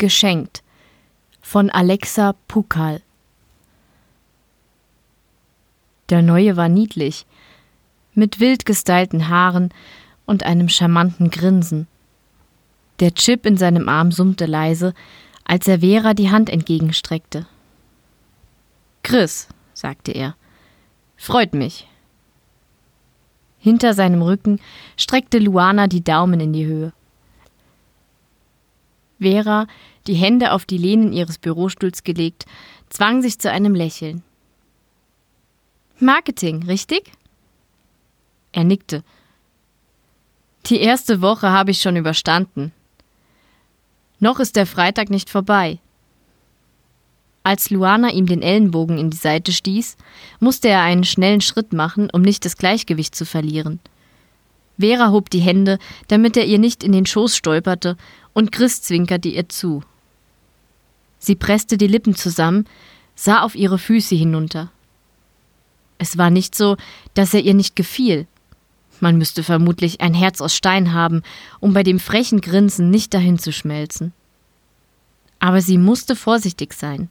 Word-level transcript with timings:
Geschenkt 0.00 0.62
von 1.42 1.68
Alexa 1.68 2.32
Pukal. 2.48 3.02
Der 6.08 6.22
Neue 6.22 6.56
war 6.56 6.70
niedlich, 6.70 7.26
mit 8.14 8.40
wild 8.40 8.64
gestylten 8.64 9.28
Haaren 9.28 9.74
und 10.24 10.42
einem 10.42 10.70
charmanten 10.70 11.28
Grinsen. 11.28 11.86
Der 13.00 13.12
Chip 13.12 13.44
in 13.44 13.58
seinem 13.58 13.90
Arm 13.90 14.10
summte 14.10 14.46
leise, 14.46 14.94
als 15.44 15.68
er 15.68 15.80
Vera 15.80 16.14
die 16.14 16.30
Hand 16.30 16.48
entgegenstreckte. 16.48 17.46
Chris, 19.02 19.48
sagte 19.74 20.12
er, 20.12 20.34
freut 21.18 21.52
mich. 21.52 21.86
Hinter 23.58 23.92
seinem 23.92 24.22
Rücken 24.22 24.60
streckte 24.96 25.38
Luana 25.38 25.88
die 25.88 26.02
Daumen 26.02 26.40
in 26.40 26.54
die 26.54 26.64
Höhe. 26.64 26.94
Vera, 29.20 29.66
die 30.06 30.14
Hände 30.14 30.52
auf 30.52 30.64
die 30.64 30.78
Lehnen 30.78 31.12
ihres 31.12 31.38
Bürostuhls 31.38 32.02
gelegt, 32.04 32.46
zwang 32.88 33.22
sich 33.22 33.38
zu 33.38 33.50
einem 33.50 33.74
Lächeln. 33.74 34.22
Marketing, 35.98 36.64
richtig? 36.64 37.12
Er 38.52 38.64
nickte. 38.64 39.04
Die 40.66 40.80
erste 40.80 41.20
Woche 41.20 41.50
habe 41.50 41.70
ich 41.70 41.80
schon 41.80 41.96
überstanden. 41.96 42.72
Noch 44.18 44.40
ist 44.40 44.56
der 44.56 44.66
Freitag 44.66 45.10
nicht 45.10 45.30
vorbei. 45.30 45.78
Als 47.42 47.70
Luana 47.70 48.10
ihm 48.10 48.26
den 48.26 48.42
Ellenbogen 48.42 48.98
in 48.98 49.10
die 49.10 49.16
Seite 49.16 49.52
stieß, 49.52 49.96
musste 50.40 50.68
er 50.68 50.82
einen 50.82 51.04
schnellen 51.04 51.40
Schritt 51.40 51.72
machen, 51.72 52.10
um 52.10 52.20
nicht 52.20 52.44
das 52.44 52.56
Gleichgewicht 52.56 53.14
zu 53.14 53.24
verlieren. 53.24 53.80
Vera 54.78 55.10
hob 55.10 55.30
die 55.30 55.40
Hände, 55.40 55.78
damit 56.08 56.36
er 56.36 56.44
ihr 56.44 56.58
nicht 56.58 56.84
in 56.84 56.92
den 56.92 57.06
Schoß 57.06 57.36
stolperte, 57.36 57.96
und 58.32 58.52
Chris 58.52 58.82
zwinkerte 58.82 59.28
ihr 59.28 59.48
zu. 59.48 59.82
Sie 61.20 61.36
presste 61.36 61.76
die 61.76 61.86
Lippen 61.86 62.16
zusammen, 62.16 62.66
sah 63.14 63.42
auf 63.42 63.54
ihre 63.54 63.78
Füße 63.78 64.16
hinunter. 64.16 64.72
Es 65.98 66.16
war 66.16 66.30
nicht 66.30 66.54
so, 66.54 66.76
dass 67.14 67.34
er 67.34 67.42
ihr 67.42 67.54
nicht 67.54 67.76
gefiel. 67.76 68.26
Man 69.00 69.18
müsste 69.18 69.42
vermutlich 69.42 70.00
ein 70.00 70.14
Herz 70.14 70.40
aus 70.40 70.54
Stein 70.54 70.94
haben, 70.94 71.22
um 71.60 71.74
bei 71.74 71.82
dem 71.82 72.00
frechen 72.00 72.40
Grinsen 72.40 72.90
nicht 72.90 73.12
dahin 73.14 73.38
zu 73.38 73.52
schmelzen. 73.52 74.12
Aber 75.38 75.60
sie 75.60 75.78
musste 75.78 76.16
vorsichtig 76.16 76.72
sein. 76.72 77.10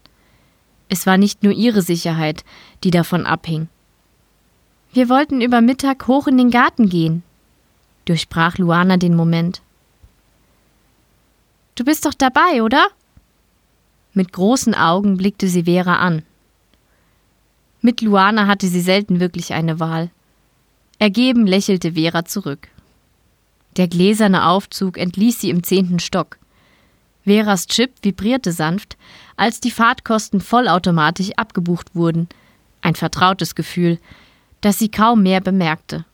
Es 0.89 1.05
war 1.05 1.17
nicht 1.17 1.43
nur 1.43 1.53
ihre 1.53 1.83
Sicherheit, 1.83 2.43
die 2.83 2.91
davon 2.91 3.27
abhing. 3.27 3.69
Wir 4.91 5.07
wollten 5.07 5.39
über 5.39 5.61
Mittag 5.61 6.07
hoch 6.07 6.25
in 6.25 6.37
den 6.37 6.49
Garten 6.49 6.89
gehen, 6.89 7.21
durchbrach 8.05 8.57
Luana 8.57 8.97
den 8.97 9.15
Moment. 9.15 9.61
Du 11.75 11.83
bist 11.83 12.07
doch 12.07 12.15
dabei, 12.15 12.63
oder? 12.63 12.87
Mit 14.13 14.33
großen 14.33 14.73
Augen 14.73 15.17
blickte 15.17 15.47
sie 15.47 15.63
Vera 15.63 15.97
an. 15.97 16.23
Mit 17.81 18.01
Luana 18.01 18.47
hatte 18.47 18.67
sie 18.67 18.81
selten 18.81 19.19
wirklich 19.19 19.53
eine 19.53 19.79
Wahl. 19.79 20.09
Ergeben 20.97 21.47
lächelte 21.47 21.93
Vera 21.93 22.25
zurück. 22.25 22.67
Der 23.77 23.87
gläserne 23.87 24.47
Aufzug 24.47 24.97
entließ 24.97 25.39
sie 25.39 25.49
im 25.49 25.63
zehnten 25.63 25.99
Stock. 25.99 26.37
Veras 27.23 27.67
Chip 27.67 27.91
vibrierte 28.01 28.51
sanft, 28.51 28.97
als 29.37 29.59
die 29.59 29.71
Fahrtkosten 29.71 30.41
vollautomatisch 30.41 31.31
abgebucht 31.37 31.95
wurden. 31.95 32.27
Ein 32.81 32.95
vertrautes 32.95 33.55
Gefühl, 33.55 33.99
das 34.61 34.79
sie 34.79 34.89
kaum 34.89 35.23
mehr 35.23 35.39
bemerkte. 35.39 36.05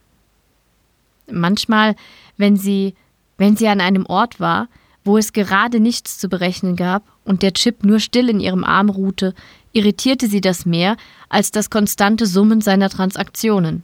Manchmal, 1.31 1.95
wenn 2.37 2.57
sie, 2.57 2.95
wenn 3.37 3.55
sie 3.55 3.67
an 3.67 3.81
einem 3.81 4.05
Ort 4.05 4.39
war, 4.39 4.67
wo 5.05 5.17
es 5.17 5.31
gerade 5.31 5.79
nichts 5.79 6.17
zu 6.17 6.27
berechnen 6.27 6.75
gab 6.75 7.03
und 7.23 7.43
der 7.43 7.53
Chip 7.53 7.85
nur 7.85 7.99
still 7.99 8.27
in 8.27 8.39
ihrem 8.39 8.63
Arm 8.63 8.89
ruhte, 8.89 9.33
irritierte 9.71 10.27
sie 10.27 10.41
das 10.41 10.65
mehr 10.65 10.97
als 11.29 11.51
das 11.51 11.69
konstante 11.69 12.25
Summen 12.25 12.59
seiner 12.59 12.89
Transaktionen. 12.89 13.83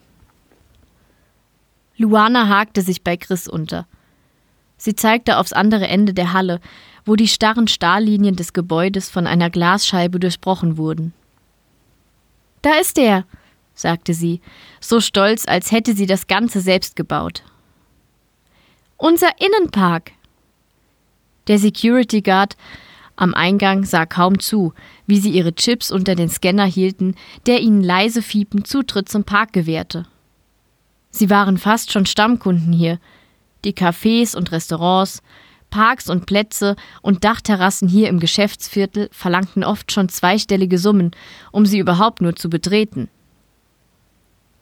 Luana 1.96 2.48
hakte 2.48 2.82
sich 2.82 3.04
bei 3.04 3.16
Chris 3.18 3.48
unter. 3.48 3.88
Sie 4.78 4.96
zeigte 4.96 5.38
aufs 5.38 5.54
andere 5.54 5.88
Ende 5.88 6.14
der 6.16 6.34
Halle, 6.34 6.60
wo 7.06 7.16
die 7.16 7.28
starren 7.28 7.68
Stahllinien 7.68 8.36
des 8.36 8.54
Gebäudes 8.54 9.10
von 9.12 9.28
einer 9.28 9.52
Glasscheibe 9.52 10.20
durchbrochen 10.20 10.78
wurden. 10.78 11.14
Da 12.64 12.80
ist 12.80 12.98
er, 12.98 13.26
sagte 13.76 14.16
sie, 14.16 14.42
so 14.80 15.00
stolz, 15.00 15.48
als 15.48 15.72
hätte 15.72 15.94
sie 15.94 16.08
das 16.08 16.26
Ganze 16.26 16.62
selbst 16.62 16.96
gebaut. 16.96 17.44
Unser 18.98 19.30
Innenpark. 19.40 20.14
Der 21.48 21.58
Security 21.58 22.22
Guard 22.22 22.56
am 23.16 23.34
Eingang 23.34 23.84
sah 23.84 24.06
kaum 24.06 24.40
zu, 24.40 24.74
wie 25.06 25.20
sie 25.20 25.32
ihre 25.32 25.54
Chips 25.54 25.92
unter 25.92 26.16
den 26.16 26.30
Scanner 26.30 26.66
hielten, 26.66 27.16
der 27.46 27.62
ihnen 27.62 27.84
leise 27.84 28.22
fiepend 28.22 28.68
Zutritt 28.68 29.10
zum 29.10 29.24
Park 29.24 29.54
gewährte. 29.54 30.06
Sie 31.12 31.30
waren 31.30 31.58
fast 31.58 31.92
schon 31.92 32.06
Stammkunden 32.06 32.74
hier. 32.74 33.00
Die 33.64 33.74
Cafés 33.74 34.36
und 34.36 34.52
Restaurants, 34.52 35.22
Parks 35.70 36.10
und 36.10 36.26
Plätze 36.26 36.76
und 37.02 37.24
Dachterrassen 37.24 37.88
hier 37.88 38.10
im 38.10 38.20
Geschäftsviertel 38.20 39.10
verlangten 39.12 39.64
oft 39.64 39.92
schon 39.92 40.10
zweistellige 40.10 40.78
Summen, 40.78 41.12
um 41.52 41.66
sie 41.66 41.80
überhaupt 41.80 42.22
nur 42.22 42.36
zu 42.36 42.50
betreten. 42.50 43.10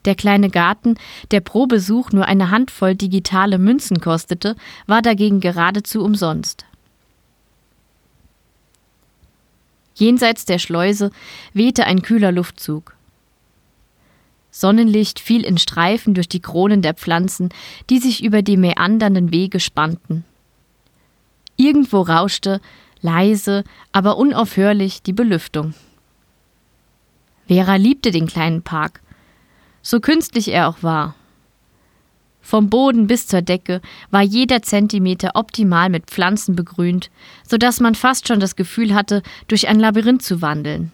Der 0.04 0.14
kleine 0.14 0.48
Garten, 0.48 0.96
der 1.30 1.40
pro 1.40 1.66
Besuch 1.66 2.10
nur 2.12 2.24
eine 2.24 2.50
Handvoll 2.50 2.94
digitale 2.94 3.58
Münzen 3.58 4.00
kostete, 4.00 4.56
war 4.86 5.02
dagegen 5.02 5.40
geradezu 5.40 6.02
umsonst. 6.02 6.64
Jenseits 10.00 10.46
der 10.46 10.58
Schleuse 10.58 11.10
wehte 11.52 11.84
ein 11.84 12.00
kühler 12.00 12.32
Luftzug. 12.32 12.96
Sonnenlicht 14.50 15.20
fiel 15.20 15.44
in 15.44 15.58
Streifen 15.58 16.14
durch 16.14 16.26
die 16.26 16.40
Kronen 16.40 16.80
der 16.80 16.94
Pflanzen, 16.94 17.50
die 17.90 17.98
sich 17.98 18.24
über 18.24 18.40
die 18.40 18.56
meandernden 18.56 19.30
Wege 19.30 19.60
spannten. 19.60 20.24
Irgendwo 21.56 22.00
rauschte, 22.00 22.62
leise, 23.02 23.62
aber 23.92 24.16
unaufhörlich, 24.16 25.02
die 25.02 25.12
Belüftung. 25.12 25.74
Vera 27.46 27.76
liebte 27.76 28.10
den 28.10 28.26
kleinen 28.26 28.62
Park, 28.62 29.02
so 29.82 30.00
künstlich 30.00 30.48
er 30.48 30.70
auch 30.70 30.82
war. 30.82 31.14
Vom 32.42 32.70
Boden 32.70 33.06
bis 33.06 33.26
zur 33.26 33.42
Decke 33.42 33.80
war 34.10 34.22
jeder 34.22 34.62
Zentimeter 34.62 35.32
optimal 35.34 35.88
mit 35.88 36.06
Pflanzen 36.06 36.56
begrünt, 36.56 37.10
so 37.46 37.58
dass 37.58 37.80
man 37.80 37.94
fast 37.94 38.26
schon 38.26 38.40
das 38.40 38.56
Gefühl 38.56 38.94
hatte, 38.94 39.22
durch 39.48 39.68
ein 39.68 39.78
Labyrinth 39.78 40.22
zu 40.22 40.42
wandeln. 40.42 40.92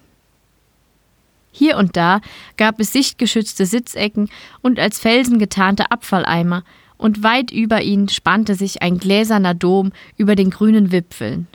Hier 1.53 1.79
und 1.79 1.97
da 1.97 2.21
gab 2.59 2.81
es 2.81 2.93
sichtgeschützte 2.93 3.65
Sitzecken 3.65 4.29
und 4.61 4.79
als 4.79 4.99
Felsen 4.99 5.39
getarnte 5.39 5.91
Abfalleimer, 5.91 6.65
und 6.99 7.23
weit 7.23 7.51
über 7.51 7.83
ihn 7.83 8.09
spannte 8.09 8.55
sich 8.55 8.83
ein 8.83 8.99
gläserner 8.99 9.55
Dom 9.55 9.93
über 10.17 10.35
den 10.35 10.51
grünen 10.51 10.93
Wipfeln. 10.93 11.47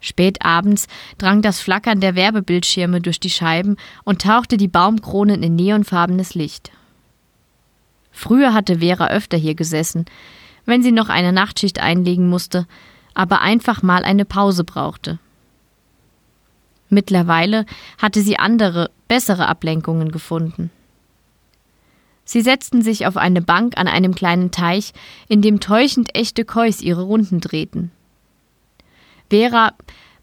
Spät 0.00 0.44
abends 0.44 0.86
drang 1.16 1.42
das 1.42 1.60
Flackern 1.60 2.00
der 2.00 2.14
Werbebildschirme 2.14 3.00
durch 3.00 3.20
die 3.20 3.30
Scheiben 3.30 3.76
und 4.04 4.22
tauchte 4.22 4.56
die 4.56 4.68
Baumkronen 4.68 5.42
in 5.42 5.54
neonfarbenes 5.54 6.34
Licht. 6.34 6.72
Früher 8.14 8.54
hatte 8.54 8.78
Vera 8.78 9.08
öfter 9.08 9.36
hier 9.36 9.56
gesessen, 9.56 10.06
wenn 10.64 10.82
sie 10.82 10.92
noch 10.92 11.08
eine 11.10 11.32
Nachtschicht 11.32 11.80
einlegen 11.80 12.28
musste, 12.28 12.66
aber 13.12 13.42
einfach 13.42 13.82
mal 13.82 14.04
eine 14.04 14.24
Pause 14.24 14.64
brauchte. 14.64 15.18
Mittlerweile 16.88 17.66
hatte 17.98 18.22
sie 18.22 18.38
andere, 18.38 18.90
bessere 19.08 19.48
Ablenkungen 19.48 20.12
gefunden. 20.12 20.70
Sie 22.24 22.40
setzten 22.40 22.82
sich 22.82 23.06
auf 23.06 23.16
eine 23.16 23.42
Bank 23.42 23.76
an 23.76 23.88
einem 23.88 24.14
kleinen 24.14 24.52
Teich, 24.52 24.92
in 25.28 25.42
dem 25.42 25.58
täuschend 25.58 26.16
echte 26.16 26.44
Kois 26.44 26.80
ihre 26.80 27.02
Runden 27.02 27.40
drehten. 27.40 27.90
Vera 29.28 29.72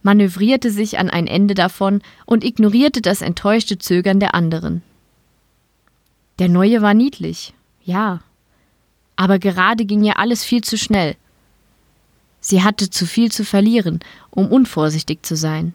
manövrierte 0.01 0.71
sich 0.71 0.97
an 0.97 1.09
ein 1.09 1.27
Ende 1.27 1.55
davon 1.55 2.01
und 2.25 2.45
ignorierte 2.45 3.01
das 3.01 3.21
enttäuschte 3.21 3.77
Zögern 3.77 4.21
der 4.21 4.33
anderen. 4.33 4.81
Der 6.39 6.47
Neue 6.47 6.81
war 6.81 6.93
niedlich, 6.93 7.53
ja. 7.83 8.21
Aber 9.15 9.39
gerade 9.39 9.85
ging 9.85 10.03
ihr 10.03 10.17
alles 10.17 10.43
viel 10.43 10.61
zu 10.61 10.77
schnell. 10.77 11.15
Sie 12.39 12.63
hatte 12.63 12.89
zu 12.89 13.05
viel 13.05 13.31
zu 13.31 13.45
verlieren, 13.45 13.99
um 14.31 14.47
unvorsichtig 14.47 15.23
zu 15.23 15.35
sein. 15.35 15.73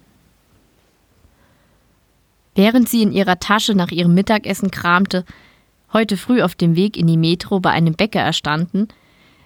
Während 2.57 2.89
sie 2.89 3.03
in 3.03 3.13
ihrer 3.13 3.39
Tasche 3.39 3.75
nach 3.75 3.91
ihrem 3.91 4.15
Mittagessen 4.15 4.71
kramte, 4.71 5.25
heute 5.93 6.17
früh 6.17 6.43
auf 6.43 6.55
dem 6.55 6.75
Weg 6.75 6.97
in 6.97 7.07
die 7.07 7.19
Metro 7.19 7.61
bei 7.61 7.71
einem 7.71 7.95
Bäcker 7.95 8.21
erstanden, 8.21 8.89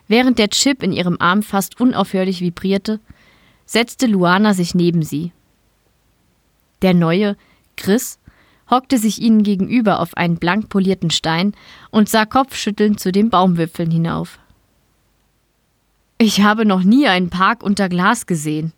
während 0.07 0.39
der 0.39 0.49
Chip 0.49 0.83
in 0.83 0.93
ihrem 0.93 1.17
Arm 1.19 1.43
fast 1.43 1.81
unaufhörlich 1.81 2.41
vibrierte, 2.41 3.01
setzte 3.67 4.07
Luana 4.07 4.55
sich 4.55 4.77
neben 4.77 5.03
sie. 5.03 5.33
Der 6.83 6.95
neue, 6.95 7.37
Chris, 7.77 8.20
hockte 8.71 8.99
sich 8.99 9.21
ihnen 9.21 9.43
gegenüber 9.43 10.01
auf 10.01 10.17
einen 10.17 10.37
blank 10.37 10.69
polierten 10.69 11.11
Stein 11.11 11.55
und 11.91 12.09
sah 12.09 12.25
kopfschüttelnd 12.25 13.01
zu 13.01 13.13
den 13.13 13.31
Baumwipfeln 13.31 13.91
hinauf. 13.91 14.39
Ich 16.19 16.43
habe 16.43 16.65
noch 16.65 16.83
nie 16.83 17.09
einen 17.09 17.31
Park 17.31 17.63
unter 17.63 17.89
Glas 17.89 18.27
gesehen, 18.27 18.73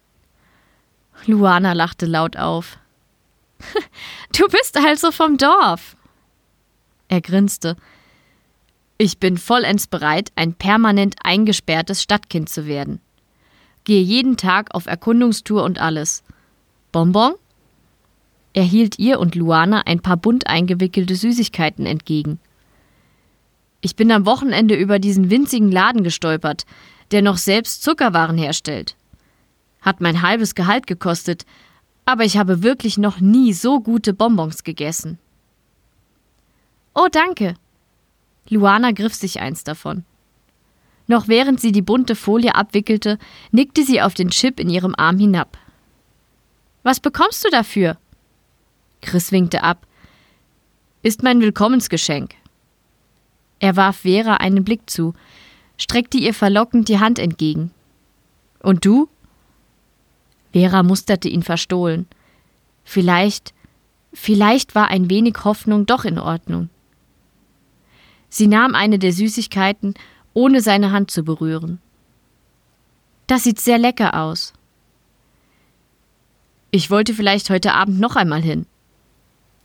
Luana 1.26 1.72
lachte 1.72 2.06
laut 2.06 2.36
auf. 2.36 2.78
Du 4.36 4.48
bist 4.48 4.78
also 4.78 5.12
vom 5.12 5.36
Dorf. 5.36 5.94
Er 7.08 7.20
grinste. 7.20 7.76
Ich 8.96 9.18
bin 9.18 9.36
vollends 9.36 9.86
bereit, 9.86 10.32
ein 10.36 10.54
permanent 10.54 11.16
eingesperrtes 11.22 12.02
Stadtkind 12.02 12.48
zu 12.48 12.66
werden. 12.66 13.00
Gehe 13.84 14.00
jeden 14.00 14.36
Tag 14.36 14.74
auf 14.74 14.86
Erkundungstour 14.86 15.64
und 15.64 15.80
alles. 15.80 16.22
Bonbon? 16.92 17.34
Er 18.54 18.64
hielt 18.64 18.99
ihr 18.99 19.19
und 19.19 19.34
Luana 19.34 19.82
ein 19.87 20.00
paar 20.00 20.16
bunt 20.16 20.46
eingewickelte 20.46 21.16
Süßigkeiten 21.16 21.87
entgegen. 21.87 22.38
Ich 23.81 23.96
bin 23.96 24.12
am 24.12 24.26
Wochenende 24.26 24.76
über 24.76 24.99
diesen 24.99 25.31
winzigen 25.31 25.72
Laden 25.72 26.04
gestolpert, 26.04 26.66
der 27.10 27.22
noch 27.22 27.37
selbst 27.37 27.82
Zuckerwaren 27.82 28.38
herstellt. 28.38 28.96
Hat 29.81 30.00
mein 30.00 30.22
halbes 30.22 30.54
Gehalt 30.54 30.87
gekostet, 30.87 31.44
aber 32.04 32.25
ich 32.25 32.37
habe 32.37 32.62
wirklich 32.62 32.99
noch 32.99 33.20
nie 33.20 33.52
so 33.52 33.81
gute 33.81 34.12
Bonbons 34.12 34.64
gegessen. 34.64 35.19
Oh, 36.94 37.08
danke. 37.10 37.54
Luana 38.49 38.93
griff 38.93 39.14
sich 39.14 39.40
eins 39.40 39.64
davon. 39.64 40.04
Noch 41.06 41.26
während 41.26 41.60
sie 41.60 41.72
die 41.72 41.82
bunte 41.82 42.14
Folie 42.14 42.54
abwickelte, 42.54 43.19
nickte 43.50 43.82
sie 43.82 44.02
auf 44.02 44.14
den 44.14 44.31
Chip 44.31 44.60
in 44.60 44.69
ihrem 44.69 44.94
Arm 44.96 45.19
hinab. 45.19 45.58
Was 46.82 47.00
bekommst 47.00 47.44
du 47.44 47.50
dafür? 47.50 47.99
Chris 49.02 49.32
winkte 49.32 49.62
ab. 49.62 49.87
Ist 51.02 51.22
mein 51.22 51.40
Willkommensgeschenk. 51.40 52.34
Er 53.58 53.76
warf 53.76 53.99
Vera 53.99 54.37
einen 54.37 54.64
Blick 54.64 54.88
zu, 54.88 55.14
streckte 55.76 56.19
ihr 56.19 56.32
verlockend 56.32 56.88
die 56.88 56.99
Hand 56.99 57.19
entgegen. 57.19 57.72
Und 58.60 58.84
du? 58.84 59.08
Vera 60.52 60.82
musterte 60.82 61.28
ihn 61.28 61.43
verstohlen. 61.43 62.06
Vielleicht, 62.84 63.52
vielleicht 64.12 64.75
war 64.75 64.88
ein 64.88 65.10
wenig 65.10 65.37
Hoffnung 65.44 65.87
doch 65.87 66.04
in 66.04 66.19
Ordnung. 66.19 66.70
Sie 68.28 68.46
nahm 68.46 68.75
eine 68.75 68.99
der 68.99 69.12
Süßigkeiten, 69.12 69.94
ohne 70.34 70.60
seine 70.60 70.90
Hand 70.90 71.10
zu 71.10 71.22
berühren. 71.22 71.81
Das 73.26 73.44
sieht 73.44 73.60
sehr 73.60 73.78
lecker 73.78 74.19
aus. 74.20 74.52
Ich 76.70 76.90
wollte 76.90 77.14
vielleicht 77.14 77.50
heute 77.50 77.75
Abend 77.75 78.00
noch 78.00 78.16
einmal 78.16 78.43
hin. 78.43 78.66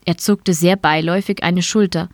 Er 0.08 0.18
zuckte 0.18 0.54
sehr 0.54 0.76
beiläufig 0.76 1.44
eine 1.44 1.62
Schulter. 1.62 2.10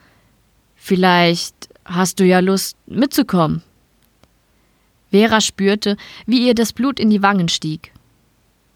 Vielleicht 0.76 1.70
Hast 1.86 2.20
du 2.20 2.26
ja 2.26 2.40
Lust, 2.40 2.78
mitzukommen? 2.86 3.62
Vera 5.12 5.42
spürte, 5.42 5.98
wie 6.26 6.48
ihr 6.48 6.56
das 6.56 6.74
Blut 6.74 7.00
in 7.00 7.10
die 7.10 7.22
Wangen 7.22 7.50
stieg. 7.50 7.92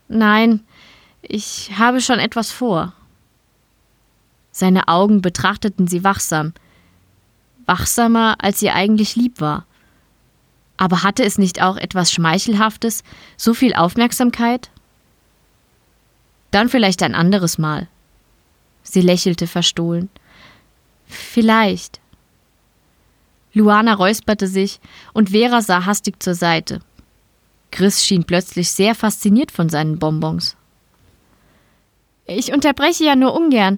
Nein, 0.08 0.62
ich 1.22 1.72
habe 1.78 2.02
schon 2.02 2.20
etwas 2.20 2.52
vor. 2.52 2.94
Seine 4.52 4.88
Augen 4.88 5.22
betrachteten 5.22 5.88
sie 5.88 6.04
wachsam, 6.04 6.54
wachsamer, 7.66 8.36
als 8.40 8.62
ihr 8.62 8.76
eigentlich 8.76 9.16
lieb 9.16 9.40
war. 9.40 9.66
Aber 10.76 11.04
hatte 11.04 11.24
es 11.24 11.38
nicht 11.38 11.62
auch 11.62 11.78
etwas 11.78 12.12
Schmeichelhaftes, 12.12 13.04
so 13.36 13.54
viel 13.54 13.74
Aufmerksamkeit? 13.74 14.70
Dann 16.52 16.70
vielleicht 16.70 17.02
ein 17.04 17.16
anderes 17.16 17.58
Mal. 17.58 17.88
Sie 18.90 19.02
lächelte 19.02 19.48
verstohlen. 19.48 20.10
Vielleicht. 21.06 22.00
Luana 23.54 23.94
räusperte 23.94 24.48
sich 24.48 24.80
und 25.14 25.32
Vera 25.32 25.62
sah 25.62 25.86
hastig 25.86 26.24
zur 26.24 26.36
Seite. 26.36 26.80
Chris 27.72 28.06
schien 28.06 28.24
plötzlich 28.24 28.72
sehr 28.72 28.96
fasziniert 28.96 29.52
von 29.52 29.68
seinen 29.68 30.00
Bonbons. 30.00 30.56
Ich 32.26 32.54
unterbreche 32.54 33.04
ja 33.04 33.16
nur 33.16 33.34
ungern, 33.36 33.78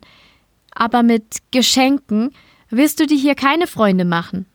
aber 0.72 1.02
mit 1.02 1.38
Geschenken 1.52 2.32
wirst 2.70 3.00
du 3.00 3.08
dir 3.08 3.18
hier 3.18 3.36
keine 3.36 3.66
Freunde 3.66 4.06
machen. 4.06 4.46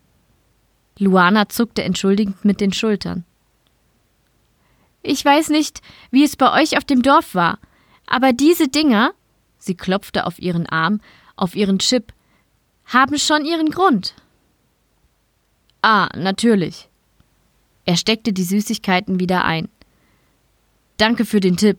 Luana 0.99 1.49
zuckte 1.49 1.83
entschuldigend 1.83 2.45
mit 2.45 2.61
den 2.61 2.73
Schultern. 2.73 3.25
Ich 5.03 5.25
weiß 5.25 5.49
nicht, 5.49 5.83
wie 6.13 6.23
es 6.23 6.37
bei 6.37 6.63
euch 6.63 6.77
auf 6.79 6.85
dem 6.85 7.03
Dorf 7.03 7.35
war, 7.35 7.59
aber 8.07 8.33
diese 8.33 8.69
Dinger, 8.69 9.13
sie 9.65 9.75
klopfte 9.75 10.27
auf 10.27 10.39
ihren 10.39 10.67
Arm, 10.67 11.01
auf 11.37 11.55
ihren 11.55 11.79
Chip, 11.79 12.13
haben 12.87 13.19
schon 13.19 13.45
ihren 13.45 13.71
Grund. 13.71 14.15
Ah, 15.83 16.09
natürlich. 16.17 16.89
Er 17.85 17.97
steckte 17.97 18.33
die 18.33 18.45
Süßigkeiten 18.45 19.21
wieder 19.21 19.45
ein. 19.45 19.69
Danke 20.97 21.25
für 21.25 21.41
den 21.41 21.57
Tipp. 21.57 21.79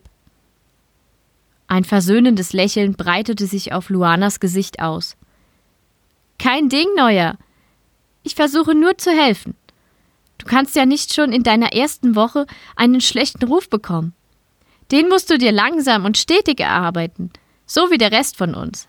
Ein 1.67 1.83
versöhnendes 1.83 2.53
Lächeln 2.53 2.93
breitete 2.93 3.47
sich 3.47 3.73
auf 3.73 3.89
Luanas 3.89 4.39
Gesicht 4.39 4.79
aus. 4.79 5.17
Kein 6.37 6.69
Ding, 6.69 6.87
Neuer. 6.95 7.37
Ich 8.23 8.35
versuche 8.35 8.75
nur 8.75 8.97
zu 8.97 9.11
helfen. 9.11 9.55
Du 10.37 10.45
kannst 10.45 10.75
ja 10.75 10.85
nicht 10.85 11.13
schon 11.13 11.31
in 11.31 11.43
deiner 11.43 11.73
ersten 11.73 12.15
Woche 12.15 12.45
einen 12.75 13.01
schlechten 13.01 13.45
Ruf 13.45 13.69
bekommen. 13.69 14.13
Den 14.91 15.09
musst 15.09 15.31
du 15.31 15.37
dir 15.37 15.51
langsam 15.51 16.05
und 16.05 16.17
stetig 16.17 16.59
erarbeiten, 16.59 17.31
so 17.65 17.91
wie 17.91 17.97
der 17.97 18.11
Rest 18.11 18.37
von 18.37 18.55
uns. 18.55 18.87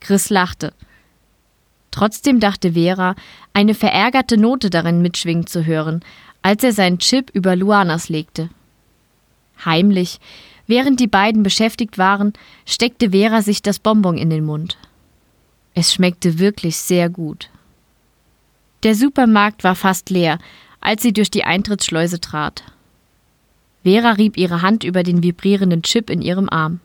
Chris 0.00 0.30
lachte. 0.30 0.72
Trotzdem 1.90 2.40
dachte 2.40 2.72
Vera, 2.72 3.14
eine 3.52 3.74
verärgerte 3.74 4.36
Note 4.36 4.68
darin 4.68 5.00
mitschwingen 5.00 5.46
zu 5.46 5.64
hören, 5.64 6.04
als 6.42 6.62
er 6.64 6.72
seinen 6.72 6.98
Chip 6.98 7.30
über 7.32 7.56
Luanas 7.56 8.08
legte. 8.08 8.50
Heimlich, 9.64 10.18
während 10.66 11.00
die 11.00 11.06
beiden 11.06 11.42
beschäftigt 11.42 11.96
waren, 11.96 12.32
steckte 12.66 13.10
Vera 13.10 13.42
sich 13.42 13.62
das 13.62 13.78
Bonbon 13.78 14.18
in 14.18 14.30
den 14.30 14.44
Mund. 14.44 14.76
Es 15.74 15.94
schmeckte 15.94 16.38
wirklich 16.38 16.76
sehr 16.76 17.08
gut. 17.08 17.48
Der 18.82 18.94
Supermarkt 18.94 19.64
war 19.64 19.74
fast 19.74 20.10
leer, 20.10 20.38
als 20.80 21.02
sie 21.02 21.12
durch 21.12 21.30
die 21.30 21.44
Eintrittsschleuse 21.44 22.20
trat. 22.20 22.64
Vera 23.82 24.12
rieb 24.12 24.36
ihre 24.36 24.62
Hand 24.62 24.84
über 24.84 25.02
den 25.02 25.22
vibrierenden 25.22 25.82
Chip 25.82 26.10
in 26.10 26.20
ihrem 26.22 26.48
Arm. 26.50 26.80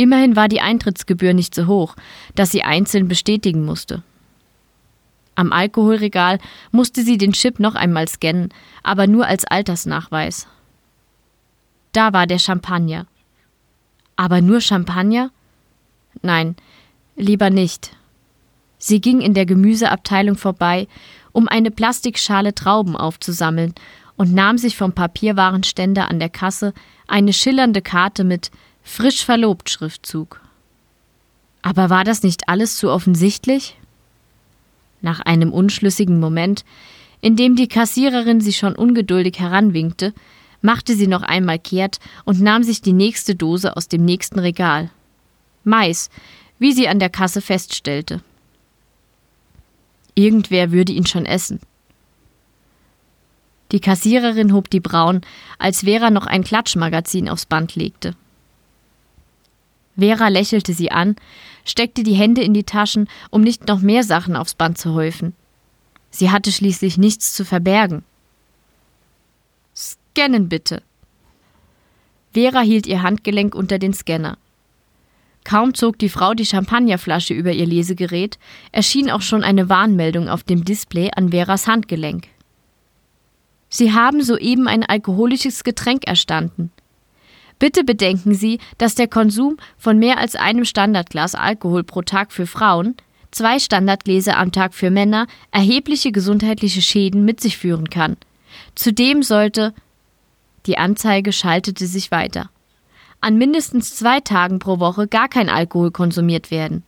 Immerhin 0.00 0.34
war 0.34 0.48
die 0.48 0.62
Eintrittsgebühr 0.62 1.34
nicht 1.34 1.54
so 1.54 1.66
hoch, 1.66 1.94
dass 2.34 2.50
sie 2.50 2.62
einzeln 2.62 3.06
bestätigen 3.06 3.66
musste. 3.66 4.02
Am 5.34 5.52
Alkoholregal 5.52 6.38
musste 6.72 7.02
sie 7.02 7.18
den 7.18 7.34
Chip 7.34 7.60
noch 7.60 7.74
einmal 7.74 8.08
scannen, 8.08 8.48
aber 8.82 9.06
nur 9.06 9.26
als 9.26 9.44
Altersnachweis. 9.44 10.46
Da 11.92 12.14
war 12.14 12.26
der 12.26 12.38
Champagner. 12.38 13.08
Aber 14.16 14.40
nur 14.40 14.62
Champagner? 14.62 15.32
Nein, 16.22 16.56
lieber 17.14 17.50
nicht. 17.50 17.94
Sie 18.78 19.02
ging 19.02 19.20
in 19.20 19.34
der 19.34 19.44
Gemüseabteilung 19.44 20.36
vorbei, 20.36 20.88
um 21.32 21.46
eine 21.46 21.70
Plastikschale 21.70 22.54
Trauben 22.54 22.96
aufzusammeln 22.96 23.74
und 24.16 24.32
nahm 24.32 24.56
sich 24.56 24.78
vom 24.78 24.94
Papierwarenständer 24.94 26.08
an 26.08 26.20
der 26.20 26.30
Kasse 26.30 26.72
eine 27.06 27.34
schillernde 27.34 27.82
Karte 27.82 28.24
mit 28.24 28.50
Frisch 28.92 29.24
verlobt 29.24 29.70
Schriftzug. 29.70 30.40
Aber 31.62 31.90
war 31.90 32.02
das 32.02 32.24
nicht 32.24 32.48
alles 32.48 32.76
zu 32.76 32.90
offensichtlich? 32.90 33.78
Nach 35.00 35.20
einem 35.20 35.52
unschlüssigen 35.52 36.18
Moment, 36.18 36.64
in 37.20 37.36
dem 37.36 37.54
die 37.54 37.68
Kassiererin 37.68 38.40
sie 38.40 38.52
schon 38.52 38.74
ungeduldig 38.74 39.38
heranwinkte, 39.38 40.12
machte 40.60 40.96
sie 40.96 41.06
noch 41.06 41.22
einmal 41.22 41.60
kehrt 41.60 42.00
und 42.24 42.40
nahm 42.40 42.64
sich 42.64 42.82
die 42.82 42.92
nächste 42.92 43.36
Dose 43.36 43.76
aus 43.76 43.86
dem 43.86 44.04
nächsten 44.04 44.40
Regal. 44.40 44.90
Mais, 45.62 46.10
wie 46.58 46.72
sie 46.72 46.88
an 46.88 46.98
der 46.98 47.10
Kasse 47.10 47.40
feststellte. 47.40 48.20
Irgendwer 50.16 50.72
würde 50.72 50.92
ihn 50.92 51.06
schon 51.06 51.26
essen. 51.26 51.60
Die 53.70 53.80
Kassiererin 53.80 54.52
hob 54.52 54.68
die 54.68 54.80
Brauen, 54.80 55.20
als 55.60 55.82
Vera 55.84 56.10
noch 56.10 56.26
ein 56.26 56.42
Klatschmagazin 56.42 57.28
aufs 57.28 57.46
Band 57.46 57.76
legte. 57.76 58.16
Vera 60.00 60.28
lächelte 60.28 60.72
sie 60.74 60.90
an, 60.90 61.16
steckte 61.64 62.02
die 62.02 62.14
Hände 62.14 62.42
in 62.42 62.54
die 62.54 62.64
Taschen, 62.64 63.08
um 63.30 63.42
nicht 63.42 63.68
noch 63.68 63.80
mehr 63.80 64.02
Sachen 64.02 64.36
aufs 64.36 64.54
Band 64.54 64.78
zu 64.78 64.94
häufen. 64.94 65.34
Sie 66.10 66.30
hatte 66.30 66.50
schließlich 66.50 66.98
nichts 66.98 67.34
zu 67.34 67.44
verbergen. 67.44 68.02
Scannen 69.74 70.48
bitte. 70.48 70.82
Vera 72.32 72.60
hielt 72.60 72.86
ihr 72.86 73.02
Handgelenk 73.02 73.54
unter 73.54 73.78
den 73.78 73.94
Scanner. 73.94 74.36
Kaum 75.44 75.74
zog 75.74 75.98
die 75.98 76.08
Frau 76.08 76.34
die 76.34 76.44
Champagnerflasche 76.46 77.34
über 77.34 77.52
ihr 77.52 77.66
Lesegerät, 77.66 78.38
erschien 78.72 79.10
auch 79.10 79.22
schon 79.22 79.42
eine 79.42 79.68
Warnmeldung 79.68 80.28
auf 80.28 80.42
dem 80.42 80.64
Display 80.64 81.10
an 81.14 81.30
Veras 81.30 81.66
Handgelenk. 81.66 82.28
Sie 83.68 83.92
haben 83.92 84.22
soeben 84.22 84.68
ein 84.68 84.84
alkoholisches 84.84 85.64
Getränk 85.64 86.06
erstanden. 86.06 86.72
Bitte 87.60 87.84
bedenken 87.84 88.34
Sie, 88.34 88.58
dass 88.78 88.96
der 88.96 89.06
Konsum 89.06 89.58
von 89.76 89.98
mehr 89.98 90.18
als 90.18 90.34
einem 90.34 90.64
Standardglas 90.64 91.34
Alkohol 91.36 91.84
pro 91.84 92.00
Tag 92.00 92.32
für 92.32 92.46
Frauen, 92.46 92.96
zwei 93.30 93.58
Standardgläser 93.58 94.38
am 94.38 94.50
Tag 94.50 94.74
für 94.74 94.90
Männer 94.90 95.26
erhebliche 95.52 96.10
gesundheitliche 96.10 96.80
Schäden 96.80 97.24
mit 97.24 97.40
sich 97.40 97.58
führen 97.58 97.90
kann. 97.90 98.16
Zudem 98.74 99.22
sollte 99.22 99.74
Die 100.66 100.78
Anzeige 100.78 101.32
schaltete 101.32 101.86
sich 101.86 102.10
weiter. 102.10 102.50
An 103.20 103.36
mindestens 103.36 103.94
zwei 103.94 104.20
Tagen 104.20 104.58
pro 104.58 104.80
Woche 104.80 105.06
gar 105.06 105.28
kein 105.28 105.50
Alkohol 105.50 105.90
konsumiert 105.90 106.50
werden. 106.50 106.82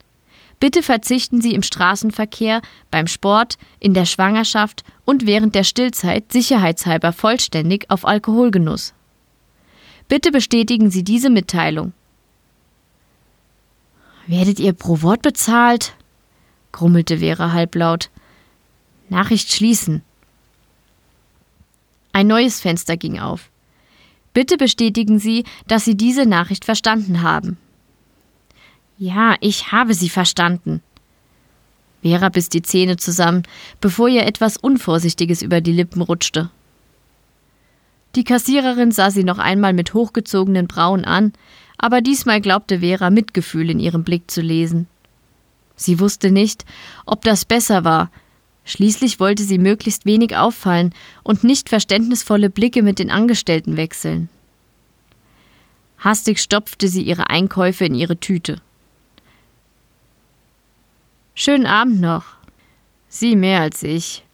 Bitte 0.59 0.83
verzichten 0.83 1.43
Sie 1.43 1.53
im 1.55 1.63
Straßenverkehr, 1.63 2.63
beim 2.91 3.09
Sport, 3.09 3.59
in 3.79 3.93
der 3.93 4.07
Schwangerschaft 4.07 4.85
und 5.05 5.27
während 5.27 5.55
der 5.55 5.65
Stillzeit 5.65 6.33
sicherheitshalber 6.33 7.13
vollständig 7.13 7.91
auf 7.91 8.07
Alkoholgenuss. 8.07 8.95
Bitte 10.13 10.31
bestätigen 10.31 10.91
Sie 10.91 11.05
diese 11.05 11.31
Mitteilung. 11.31 11.95
Werdet 14.27 14.61
ihr 14.61 14.75
pro 14.75 15.01
Wort 15.01 15.23
bezahlt? 15.23 15.95
grummelte 16.71 17.21
Vera 17.21 17.53
halblaut. 17.53 18.11
Nachricht 19.09 19.51
schließen. 19.51 20.03
Ein 22.13 22.27
neues 22.27 22.61
Fenster 22.61 22.99
ging 22.99 23.21
auf. 23.21 23.49
Bitte 24.35 24.59
bestätigen 24.59 25.19
Sie, 25.19 25.45
dass 25.67 25.87
Sie 25.87 25.97
diese 25.97 26.27
Nachricht 26.27 26.67
verstanden 26.67 27.23
haben. 27.23 27.57
Ja, 28.99 29.37
ich 29.41 29.73
habe 29.73 29.95
sie 29.95 30.11
verstanden. 30.11 30.83
Vera 32.03 32.29
biss 32.29 32.51
die 32.51 32.61
Zähne 32.61 32.99
zusammen, 32.99 33.45
bevor 33.81 34.11
ihr 34.11 34.27
etwas 34.27 34.59
Unvorsichtiges 34.59 35.41
über 35.41 35.63
die 35.63 35.73
Lippen 35.73 36.03
rutschte. 36.03 36.51
Die 38.15 38.25
Kassiererin 38.25 38.93
sah 38.93 39.11
sie 39.11 39.25
noch 39.25 39.39
einmal 39.39 39.73
mit 39.73 39.95
hochgezogenen 39.95 40.67
Brauen 40.67 41.05
an, 41.05 41.33
aber 41.79 42.01
diesmal 42.01 42.41
glaubte 42.41 42.81
Vera 42.81 43.11
Mitgefühl 43.11 43.71
in 43.71 43.81
ihrem 43.81 44.05
Blick 44.05 44.31
zu 44.31 44.41
lesen. 44.41 44.87
Sie 45.77 45.99
wusste 45.99 46.31
nicht, 46.31 46.65
ob 47.07 47.23
das 47.23 47.45
besser 47.45 47.85
war. 47.85 48.11
Schließlich 48.65 49.19
wollte 49.19 49.43
sie 49.43 49.59
möglichst 49.59 50.05
wenig 50.05 50.37
auffallen 50.37 50.95
und 51.25 51.43
nicht 51.43 51.69
verständnisvolle 51.69 52.51
Blicke 52.51 52.83
mit 52.83 52.99
den 52.99 53.11
Angestellten 53.11 53.77
wechseln. 53.77 54.29
Hastig 55.99 56.39
stopfte 56.39 56.89
sie 56.89 57.03
ihre 57.03 57.31
Einkäufe 57.31 57.85
in 57.85 57.95
ihre 57.95 58.19
Tüte. 58.19 58.61
Schönen 61.35 61.67
Abend 61.67 62.01
noch. 62.01 62.25
Sie 63.09 63.37
mehr 63.37 63.61
als 63.61 63.83
ich, 63.83 64.25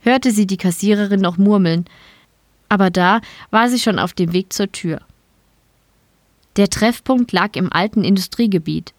hörte 0.00 0.30
sie 0.30 0.46
die 0.46 0.56
Kassiererin 0.56 1.20
noch 1.20 1.38
murmeln, 1.38 1.86
aber 2.72 2.88
da 2.88 3.20
war 3.50 3.68
sie 3.68 3.78
schon 3.78 3.98
auf 3.98 4.14
dem 4.14 4.32
Weg 4.32 4.50
zur 4.50 4.72
Tür. 4.72 5.00
Der 6.56 6.70
Treffpunkt 6.70 7.30
lag 7.30 7.54
im 7.54 7.70
alten 7.70 8.02
Industriegebiet. 8.02 8.94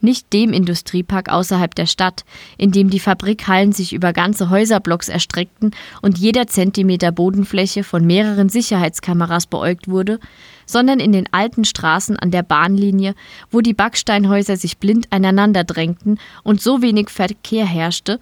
Nicht 0.00 0.32
dem 0.32 0.52
Industriepark 0.52 1.28
außerhalb 1.28 1.74
der 1.74 1.86
Stadt, 1.86 2.24
in 2.56 2.70
dem 2.70 2.88
die 2.88 3.00
Fabrikhallen 3.00 3.72
sich 3.72 3.92
über 3.92 4.12
ganze 4.12 4.48
Häuserblocks 4.48 5.08
erstreckten 5.08 5.72
und 6.02 6.18
jeder 6.18 6.46
Zentimeter 6.46 7.10
Bodenfläche 7.10 7.82
von 7.82 8.06
mehreren 8.06 8.48
Sicherheitskameras 8.48 9.48
beäugt 9.48 9.88
wurde, 9.88 10.20
sondern 10.64 11.00
in 11.00 11.10
den 11.10 11.26
alten 11.32 11.64
Straßen 11.64 12.16
an 12.16 12.30
der 12.30 12.44
Bahnlinie, 12.44 13.16
wo 13.50 13.60
die 13.60 13.74
Backsteinhäuser 13.74 14.56
sich 14.56 14.78
blind 14.78 15.08
aneinander 15.10 15.64
drängten 15.64 16.20
und 16.44 16.60
so 16.60 16.80
wenig 16.80 17.10
Verkehr 17.10 17.66
herrschte, 17.66 18.20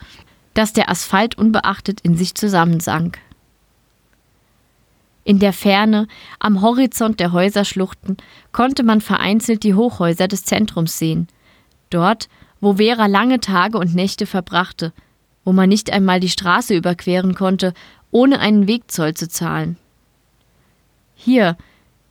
dass 0.55 0.73
der 0.73 0.89
Asphalt 0.89 1.37
unbeachtet 1.37 2.01
in 2.01 2.17
sich 2.17 2.35
zusammensank. 2.35 3.19
In 5.27 5.41
der 5.41 5.53
Ferne, 5.53 6.07
am 6.39 6.63
Horizont 6.63 7.19
der 7.19 7.33
Häuserschluchten, 7.33 8.17
konnte 8.53 8.85
man 8.85 9.01
vereinzelt 9.01 9.65
die 9.65 9.75
Hochhäuser 9.75 10.29
des 10.29 10.45
Zentrums 10.45 11.01
sehen. 11.01 11.27
Dort, 11.91 12.29
wo 12.61 12.75
Vera 12.75 13.07
lange 13.07 13.41
Tage 13.41 13.77
und 13.77 13.93
Nächte 13.93 14.25
verbrachte, 14.25 14.93
wo 15.45 15.53
man 15.53 15.69
nicht 15.69 15.93
einmal 15.93 16.21
die 16.21 16.29
Straße 16.29 16.77
überqueren 16.77 17.35
konnte, 17.35 17.75
ohne 18.13 18.39
einen 18.39 18.69
Wegzoll 18.69 19.15
zu 19.15 19.29
zahlen. 19.29 19.77
Hier, 21.17 21.57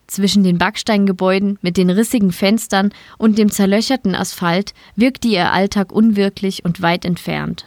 zwischen 0.07 0.43
den 0.43 0.57
Backsteingebäuden 0.57 1.57
mit 1.61 1.77
den 1.77 1.89
rissigen 1.89 2.33
Fenstern 2.33 2.91
und 3.17 3.37
dem 3.37 3.49
zerlöcherten 3.49 4.13
Asphalt, 4.13 4.73
wirkte 4.97 5.29
ihr 5.29 5.53
Alltag 5.53 5.93
unwirklich 5.93 6.65
und 6.65 6.81
weit 6.81 7.05
entfernt. 7.05 7.65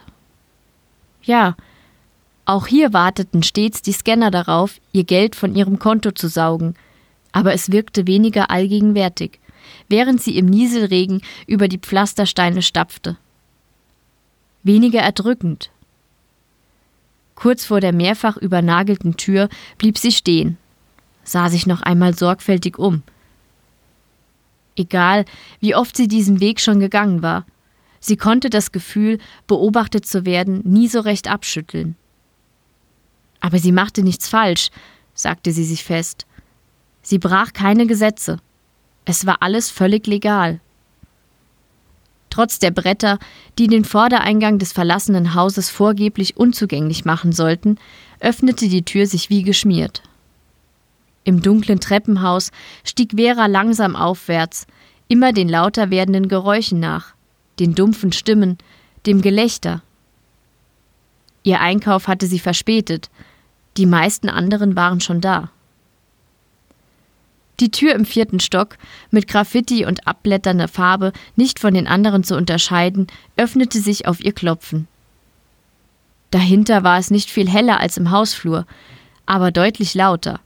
Ja, 1.23 1.55
auch 2.49 2.65
hier 2.65 2.93
warteten 2.93 3.43
stets 3.43 3.83
die 3.83 3.91
Scanner 3.91 4.31
darauf, 4.31 4.81
ihr 4.91 5.03
Geld 5.03 5.35
von 5.35 5.53
ihrem 5.53 5.77
Konto 5.77 6.09
zu 6.09 6.27
saugen, 6.27 6.73
aber 7.31 7.53
es 7.53 7.71
wirkte 7.71 8.07
weniger 8.07 8.49
allgegenwärtig, 8.49 9.39
während 9.87 10.19
sie 10.19 10.35
im 10.35 10.47
Nieselregen 10.47 11.21
über 11.45 11.67
die 11.67 11.77
Pflastersteine 11.77 12.63
stapfte. 12.63 13.17
Weniger 14.63 14.99
erdrückend. 14.99 15.69
Kurz 17.35 17.65
vor 17.65 17.81
der 17.81 17.93
mehrfach 17.93 18.35
übernagelten 18.35 19.15
Tür 19.15 19.47
blieb 19.77 19.99
sie 19.99 20.11
stehen, 20.11 20.57
sah 21.23 21.49
sich 21.49 21.67
noch 21.67 21.83
einmal 21.83 22.15
sorgfältig 22.17 22.79
um. 22.79 23.03
Egal, 24.75 25.25
wie 25.59 25.75
oft 25.75 25.95
sie 25.95 26.07
diesen 26.07 26.39
Weg 26.39 26.61
schon 26.61 26.79
gegangen 26.79 27.21
war, 27.21 27.45
sie 27.99 28.17
konnte 28.17 28.49
das 28.49 28.71
Gefühl, 28.71 29.19
beobachtet 29.45 30.07
zu 30.07 30.25
werden, 30.25 30.61
nie 30.63 30.87
so 30.87 31.01
recht 31.01 31.29
abschütteln. 31.29 31.95
Aber 33.39 33.59
sie 33.59 33.71
machte 33.71 34.03
nichts 34.03 34.27
falsch, 34.27 34.69
sagte 35.13 35.51
sie 35.51 35.63
sich 35.63 35.83
fest. 35.83 36.25
Sie 37.01 37.17
brach 37.17 37.53
keine 37.53 37.87
Gesetze. 37.87 38.39
Es 39.05 39.25
war 39.25 39.37
alles 39.41 39.69
völlig 39.69 40.07
legal. 40.07 40.59
Trotz 42.29 42.59
der 42.59 42.71
Bretter, 42.71 43.17
die 43.57 43.67
den 43.67 43.85
Vordereingang 43.85 44.59
des 44.59 44.71
verlassenen 44.71 45.33
Hauses 45.33 45.69
vorgeblich 45.69 46.37
unzugänglich 46.37 47.05
machen 47.05 47.31
sollten, 47.31 47.77
öffnete 48.19 48.67
die 48.67 48.83
Tür 48.83 49.07
sich 49.07 49.29
wie 49.29 49.43
geschmiert. 49.43 50.03
Im 51.23 51.41
dunklen 51.41 51.79
Treppenhaus 51.79 52.51
stieg 52.83 53.13
Vera 53.15 53.47
langsam 53.47 53.95
aufwärts, 53.95 54.67
immer 55.07 55.33
den 55.33 55.49
lauter 55.49 55.89
werdenden 55.89 56.27
Geräuschen 56.27 56.79
nach, 56.79 57.13
den 57.59 57.75
dumpfen 57.75 58.11
Stimmen, 58.11 58.57
dem 59.05 59.21
Gelächter. 59.21 59.81
Ihr 61.43 61.61
Einkauf 61.61 62.07
hatte 62.07 62.27
sie 62.27 62.39
verspätet, 62.39 63.09
die 63.77 63.85
meisten 63.85 64.29
anderen 64.29 64.75
waren 64.75 65.01
schon 65.01 65.21
da. 65.21 65.51
Die 67.59 67.71
Tür 67.71 67.93
im 67.93 68.05
vierten 68.05 68.39
Stock, 68.39 68.77
mit 69.11 69.27
Graffiti 69.27 69.85
und 69.85 70.07
abblätternder 70.07 70.69
Farbe 70.69 71.11
nicht 71.35 71.59
von 71.59 71.73
den 71.73 71.87
anderen 71.87 72.23
zu 72.23 72.37
unterscheiden, 72.37 73.07
öffnete 73.35 73.79
sich 73.79 74.07
auf 74.07 74.21
ihr 74.23 74.31
Klopfen. 74.31 74.87
Dahinter 76.31 76.83
war 76.83 76.99
es 76.99 77.11
nicht 77.11 77.29
viel 77.29 77.49
heller 77.49 77.79
als 77.79 77.97
im 77.97 78.11
Hausflur, 78.11 78.65
aber 79.25 79.51
deutlich 79.51 79.93
lauter. 79.93 80.39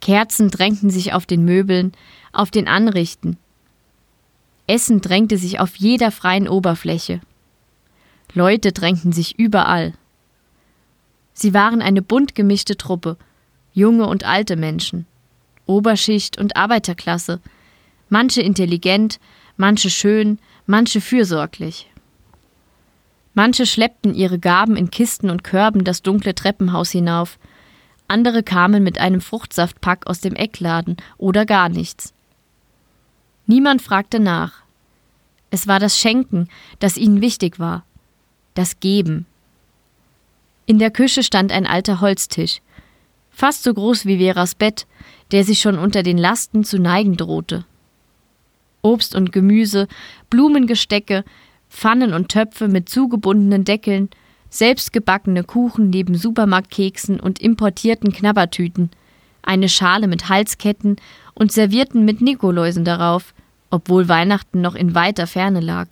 Kerzen 0.00 0.50
drängten 0.50 0.90
sich 0.90 1.12
auf 1.12 1.26
den 1.26 1.44
Möbeln, 1.44 1.92
auf 2.32 2.50
den 2.50 2.66
Anrichten. 2.66 3.36
Essen 4.66 5.00
drängte 5.00 5.36
sich 5.36 5.60
auf 5.60 5.76
jeder 5.76 6.10
freien 6.10 6.48
Oberfläche. 6.48 7.20
Leute 8.32 8.72
drängten 8.72 9.12
sich 9.12 9.38
überall. 9.38 9.92
Sie 11.40 11.54
waren 11.54 11.80
eine 11.80 12.02
bunt 12.02 12.34
gemischte 12.34 12.76
Truppe, 12.76 13.16
junge 13.72 14.06
und 14.06 14.24
alte 14.24 14.56
Menschen, 14.56 15.06
Oberschicht 15.64 16.36
und 16.36 16.54
Arbeiterklasse, 16.54 17.40
manche 18.10 18.42
intelligent, 18.42 19.18
manche 19.56 19.88
schön, 19.88 20.38
manche 20.66 21.00
fürsorglich. 21.00 21.88
Manche 23.32 23.64
schleppten 23.64 24.12
ihre 24.12 24.38
Gaben 24.38 24.76
in 24.76 24.90
Kisten 24.90 25.30
und 25.30 25.42
Körben 25.42 25.82
das 25.82 26.02
dunkle 26.02 26.34
Treppenhaus 26.34 26.90
hinauf, 26.90 27.38
andere 28.06 28.42
kamen 28.42 28.82
mit 28.82 28.98
einem 28.98 29.22
Fruchtsaftpack 29.22 30.08
aus 30.08 30.20
dem 30.20 30.34
Eckladen 30.36 30.98
oder 31.16 31.46
gar 31.46 31.70
nichts. 31.70 32.12
Niemand 33.46 33.80
fragte 33.80 34.20
nach. 34.20 34.60
Es 35.50 35.66
war 35.66 35.80
das 35.80 35.98
Schenken, 35.98 36.50
das 36.80 36.98
ihnen 36.98 37.22
wichtig 37.22 37.58
war, 37.58 37.86
das 38.52 38.78
Geben, 38.80 39.24
in 40.70 40.78
der 40.78 40.92
Küche 40.92 41.24
stand 41.24 41.50
ein 41.50 41.66
alter 41.66 42.00
Holztisch, 42.00 42.60
fast 43.28 43.64
so 43.64 43.74
groß 43.74 44.06
wie 44.06 44.18
Veras 44.18 44.54
Bett, 44.54 44.86
der 45.32 45.42
sich 45.42 45.60
schon 45.60 45.76
unter 45.76 46.04
den 46.04 46.16
Lasten 46.16 46.62
zu 46.62 46.78
neigen 46.78 47.16
drohte. 47.16 47.64
Obst 48.80 49.16
und 49.16 49.32
Gemüse, 49.32 49.88
Blumengestecke, 50.30 51.24
Pfannen 51.68 52.14
und 52.14 52.28
Töpfe 52.28 52.68
mit 52.68 52.88
zugebundenen 52.88 53.64
Deckeln, 53.64 54.10
selbstgebackene 54.48 55.42
Kuchen 55.42 55.90
neben 55.90 56.14
Supermarktkeksen 56.14 57.18
und 57.18 57.40
importierten 57.40 58.12
Knabbertüten, 58.12 58.90
eine 59.42 59.68
Schale 59.68 60.06
mit 60.06 60.28
Halsketten 60.28 60.98
und 61.34 61.50
Servierten 61.50 62.04
mit 62.04 62.20
Nikoläusen 62.20 62.84
darauf, 62.84 63.34
obwohl 63.70 64.08
Weihnachten 64.08 64.60
noch 64.60 64.76
in 64.76 64.94
weiter 64.94 65.26
Ferne 65.26 65.58
lag. 65.58 65.88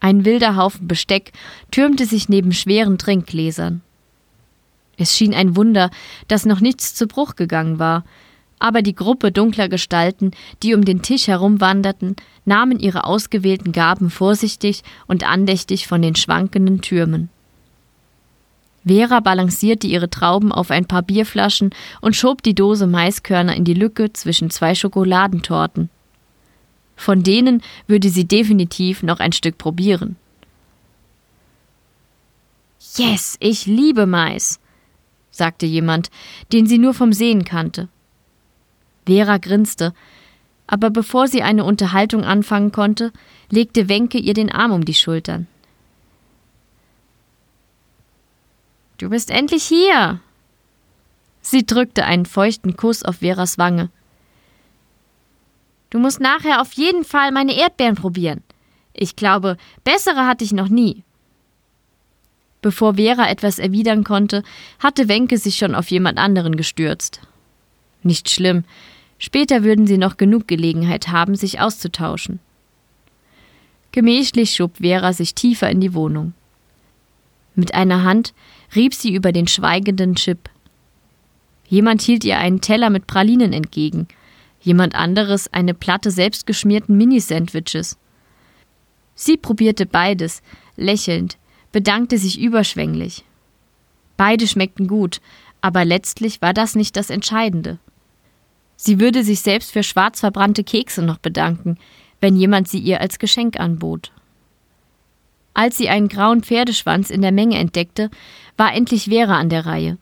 Ein 0.00 0.24
wilder 0.24 0.56
Haufen 0.56 0.86
Besteck 0.86 1.32
türmte 1.70 2.06
sich 2.06 2.28
neben 2.28 2.52
schweren 2.52 2.98
Trinkgläsern. 2.98 3.80
Es 4.96 5.16
schien 5.16 5.34
ein 5.34 5.56
Wunder, 5.56 5.90
dass 6.28 6.46
noch 6.46 6.60
nichts 6.60 6.94
zu 6.94 7.06
Bruch 7.06 7.36
gegangen 7.36 7.78
war, 7.78 8.04
aber 8.58 8.82
die 8.82 8.94
Gruppe 8.94 9.32
dunkler 9.32 9.68
Gestalten, 9.68 10.30
die 10.62 10.74
um 10.74 10.84
den 10.84 11.02
Tisch 11.02 11.28
herumwanderten, 11.28 12.16
nahmen 12.44 12.78
ihre 12.78 13.04
ausgewählten 13.04 13.72
Gaben 13.72 14.10
vorsichtig 14.10 14.82
und 15.06 15.28
andächtig 15.28 15.86
von 15.86 16.00
den 16.00 16.14
schwankenden 16.14 16.80
Türmen. 16.80 17.28
Vera 18.86 19.20
balancierte 19.20 19.88
ihre 19.88 20.08
Trauben 20.08 20.52
auf 20.52 20.70
ein 20.70 20.86
paar 20.86 21.02
Bierflaschen 21.02 21.70
und 22.00 22.14
schob 22.14 22.42
die 22.42 22.54
Dose 22.54 22.86
Maiskörner 22.86 23.56
in 23.56 23.64
die 23.64 23.74
Lücke 23.74 24.12
zwischen 24.12 24.48
zwei 24.48 24.74
Schokoladentorten. 24.74 25.90
Von 26.96 27.22
denen 27.22 27.62
würde 27.86 28.08
sie 28.08 28.26
definitiv 28.26 29.02
noch 29.02 29.20
ein 29.20 29.32
Stück 29.32 29.58
probieren. 29.58 30.16
Yes, 32.96 33.36
ich 33.40 33.66
liebe 33.66 34.06
Mais, 34.06 34.58
sagte 35.30 35.66
jemand, 35.66 36.10
den 36.52 36.66
sie 36.66 36.78
nur 36.78 36.94
vom 36.94 37.12
Sehen 37.12 37.44
kannte. 37.44 37.88
Vera 39.06 39.36
grinste, 39.36 39.92
aber 40.66 40.90
bevor 40.90 41.28
sie 41.28 41.42
eine 41.42 41.64
Unterhaltung 41.64 42.24
anfangen 42.24 42.72
konnte, 42.72 43.12
legte 43.50 43.88
Wenke 43.88 44.18
ihr 44.18 44.34
den 44.34 44.50
Arm 44.50 44.72
um 44.72 44.84
die 44.84 44.94
Schultern. 44.94 45.46
Du 48.98 49.10
bist 49.10 49.30
endlich 49.30 49.64
hier. 49.64 50.20
Sie 51.42 51.66
drückte 51.66 52.04
einen 52.06 52.26
feuchten 52.26 52.76
Kuss 52.76 53.02
auf 53.02 53.16
Veras 53.16 53.58
Wange. 53.58 53.90
Du 55.90 55.98
musst 55.98 56.20
nachher 56.20 56.60
auf 56.60 56.72
jeden 56.72 57.04
Fall 57.04 57.32
meine 57.32 57.56
Erdbeeren 57.56 57.94
probieren. 57.94 58.42
Ich 58.92 59.16
glaube, 59.16 59.56
bessere 59.84 60.26
hatte 60.26 60.44
ich 60.44 60.52
noch 60.52 60.68
nie. 60.68 61.02
Bevor 62.62 62.94
Vera 62.94 63.28
etwas 63.28 63.58
erwidern 63.58 64.02
konnte, 64.02 64.42
hatte 64.78 65.08
Wenke 65.08 65.38
sich 65.38 65.56
schon 65.56 65.74
auf 65.74 65.90
jemand 65.90 66.18
anderen 66.18 66.56
gestürzt. 66.56 67.20
Nicht 68.02 68.30
schlimm. 68.30 68.64
Später 69.18 69.62
würden 69.62 69.86
sie 69.86 69.98
noch 69.98 70.16
genug 70.16 70.48
Gelegenheit 70.48 71.08
haben, 71.08 71.36
sich 71.36 71.60
auszutauschen. 71.60 72.40
Gemächlich 73.92 74.54
schob 74.54 74.78
Vera 74.78 75.12
sich 75.12 75.34
tiefer 75.34 75.70
in 75.70 75.80
die 75.80 75.94
Wohnung. 75.94 76.34
Mit 77.54 77.74
einer 77.74 78.02
Hand 78.02 78.34
rieb 78.74 78.94
sie 78.94 79.14
über 79.14 79.32
den 79.32 79.46
schweigenden 79.46 80.16
Chip. 80.16 80.50
Jemand 81.68 82.02
hielt 82.02 82.24
ihr 82.24 82.38
einen 82.38 82.60
Teller 82.60 82.90
mit 82.90 83.06
Pralinen 83.06 83.52
entgegen, 83.52 84.06
jemand 84.66 84.94
anderes 84.94 85.52
eine 85.52 85.74
Platte 85.74 86.10
selbstgeschmierten 86.10 86.96
Mini-Sandwiches. 86.96 87.96
Sie 89.14 89.36
probierte 89.36 89.86
beides, 89.86 90.42
lächelnd, 90.76 91.38
bedankte 91.72 92.18
sich 92.18 92.40
überschwänglich. 92.40 93.24
Beide 94.16 94.46
schmeckten 94.46 94.88
gut, 94.88 95.20
aber 95.60 95.84
letztlich 95.84 96.42
war 96.42 96.52
das 96.52 96.74
nicht 96.74 96.96
das 96.96 97.10
Entscheidende. 97.10 97.78
Sie 98.76 99.00
würde 99.00 99.24
sich 99.24 99.40
selbst 99.40 99.72
für 99.72 99.82
schwarz 99.82 100.20
verbrannte 100.20 100.64
Kekse 100.64 101.02
noch 101.02 101.18
bedanken, 101.18 101.78
wenn 102.20 102.36
jemand 102.36 102.68
sie 102.68 102.78
ihr 102.78 103.00
als 103.00 103.18
Geschenk 103.18 103.58
anbot. 103.58 104.12
Als 105.54 105.78
sie 105.78 105.88
einen 105.88 106.08
grauen 106.08 106.42
Pferdeschwanz 106.42 107.08
in 107.08 107.22
der 107.22 107.32
Menge 107.32 107.56
entdeckte, 107.58 108.10
war 108.58 108.74
endlich 108.74 109.04
Vera 109.04 109.38
an 109.38 109.48
der 109.48 109.64
Reihe. 109.64 109.96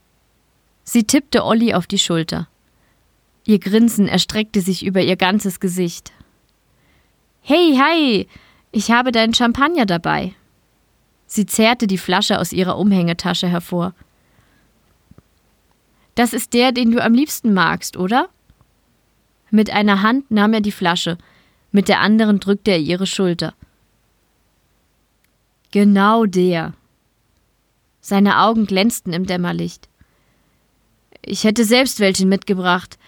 Sie 0.82 1.04
tippte 1.04 1.44
Olli 1.44 1.74
auf 1.74 1.86
die 1.86 1.98
Schulter. 1.98 2.48
Ihr 3.46 3.58
Grinsen 3.58 4.08
erstreckte 4.08 4.60
sich 4.60 4.84
über 4.84 5.02
ihr 5.02 5.16
ganzes 5.16 5.60
Gesicht. 5.60 6.12
Hey, 7.42 7.78
hi, 7.78 8.28
ich 8.72 8.90
habe 8.90 9.12
deinen 9.12 9.34
Champagner 9.34 9.84
dabei. 9.84 10.34
Sie 11.26 11.46
zerrte 11.46 11.86
die 11.86 11.98
Flasche 11.98 12.38
aus 12.38 12.52
ihrer 12.52 12.78
Umhängetasche 12.78 13.48
hervor. 13.48 13.94
Das 16.14 16.32
ist 16.32 16.54
der, 16.54 16.72
den 16.72 16.90
du 16.90 17.02
am 17.02 17.12
liebsten 17.12 17.52
magst, 17.52 17.96
oder? 17.96 18.28
Mit 19.50 19.70
einer 19.70 20.02
Hand 20.02 20.30
nahm 20.30 20.54
er 20.54 20.60
die 20.60 20.72
Flasche, 20.72 21.18
mit 21.70 21.88
der 21.88 22.00
anderen 22.00 22.40
drückte 22.40 22.70
er 22.70 22.78
ihre 22.78 23.06
Schulter. 23.06 23.52
Genau 25.70 26.24
der. 26.24 26.72
Seine 28.00 28.40
Augen 28.40 28.66
glänzten 28.66 29.12
im 29.12 29.26
Dämmerlicht. 29.26 29.88
Ich 31.20 31.44
hätte 31.44 31.64
selbst 31.64 32.00
welchen 32.00 32.28
mitgebracht, 32.28 32.98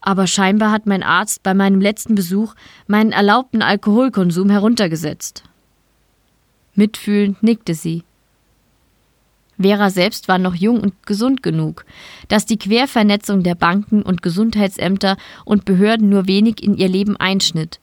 aber 0.00 0.26
scheinbar 0.26 0.70
hat 0.70 0.86
mein 0.86 1.02
Arzt 1.02 1.42
bei 1.42 1.54
meinem 1.54 1.80
letzten 1.80 2.14
Besuch 2.14 2.54
meinen 2.86 3.12
erlaubten 3.12 3.62
Alkoholkonsum 3.62 4.50
heruntergesetzt. 4.50 5.42
Mitfühlend 6.74 7.42
nickte 7.42 7.74
sie. 7.74 8.04
Vera 9.58 9.88
selbst 9.88 10.28
war 10.28 10.38
noch 10.38 10.54
jung 10.54 10.80
und 10.80 11.06
gesund 11.06 11.42
genug, 11.42 11.86
dass 12.28 12.44
die 12.44 12.58
Quervernetzung 12.58 13.42
der 13.42 13.54
Banken 13.54 14.02
und 14.02 14.22
Gesundheitsämter 14.22 15.16
und 15.44 15.64
Behörden 15.64 16.10
nur 16.10 16.26
wenig 16.26 16.62
in 16.62 16.76
ihr 16.76 16.88
Leben 16.88 17.16
einschnitt. 17.16 17.80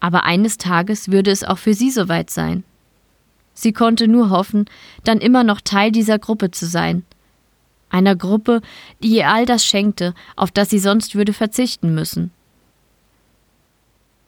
Aber 0.00 0.24
eines 0.24 0.56
Tages 0.56 1.10
würde 1.10 1.30
es 1.30 1.44
auch 1.44 1.58
für 1.58 1.74
sie 1.74 1.90
soweit 1.90 2.30
sein. 2.30 2.64
Sie 3.52 3.72
konnte 3.72 4.08
nur 4.08 4.30
hoffen, 4.30 4.64
dann 5.04 5.18
immer 5.18 5.44
noch 5.44 5.60
Teil 5.60 5.92
dieser 5.92 6.18
Gruppe 6.18 6.50
zu 6.50 6.66
sein. 6.66 7.04
Einer 7.90 8.16
Gruppe, 8.16 8.60
die 9.02 9.16
ihr 9.16 9.28
all 9.28 9.46
das 9.46 9.64
schenkte, 9.64 10.14
auf 10.36 10.50
das 10.50 10.70
sie 10.70 10.78
sonst 10.78 11.14
würde 11.14 11.32
verzichten 11.32 11.94
müssen. 11.94 12.30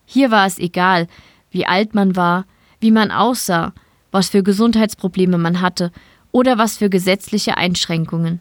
Hier 0.04 0.30
war 0.30 0.46
es 0.46 0.58
egal, 0.58 1.08
wie 1.50 1.66
alt 1.66 1.94
man 1.94 2.16
war, 2.16 2.46
wie 2.80 2.90
man 2.90 3.10
aussah, 3.10 3.72
was 4.12 4.30
für 4.30 4.42
Gesundheitsprobleme 4.42 5.38
man 5.38 5.60
hatte 5.60 5.90
oder 6.32 6.58
was 6.58 6.76
für 6.76 6.88
gesetzliche 6.88 7.56
Einschränkungen. 7.56 8.40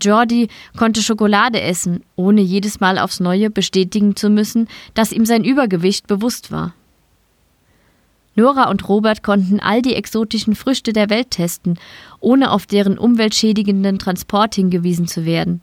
Jordi 0.00 0.48
konnte 0.76 1.02
Schokolade 1.02 1.60
essen, 1.60 2.04
ohne 2.14 2.40
jedes 2.40 2.80
Mal 2.80 2.98
aufs 2.98 3.20
Neue 3.20 3.50
bestätigen 3.50 4.14
zu 4.14 4.30
müssen, 4.30 4.68
dass 4.94 5.12
ihm 5.12 5.26
sein 5.26 5.44
Übergewicht 5.44 6.06
bewusst 6.06 6.52
war. 6.52 6.74
Nora 8.38 8.70
und 8.70 8.88
Robert 8.88 9.24
konnten 9.24 9.58
all 9.58 9.82
die 9.82 9.96
exotischen 9.96 10.54
Früchte 10.54 10.92
der 10.92 11.10
Welt 11.10 11.32
testen, 11.32 11.76
ohne 12.20 12.52
auf 12.52 12.66
deren 12.66 12.96
umweltschädigenden 12.96 13.98
Transport 13.98 14.54
hingewiesen 14.54 15.08
zu 15.08 15.24
werden. 15.24 15.60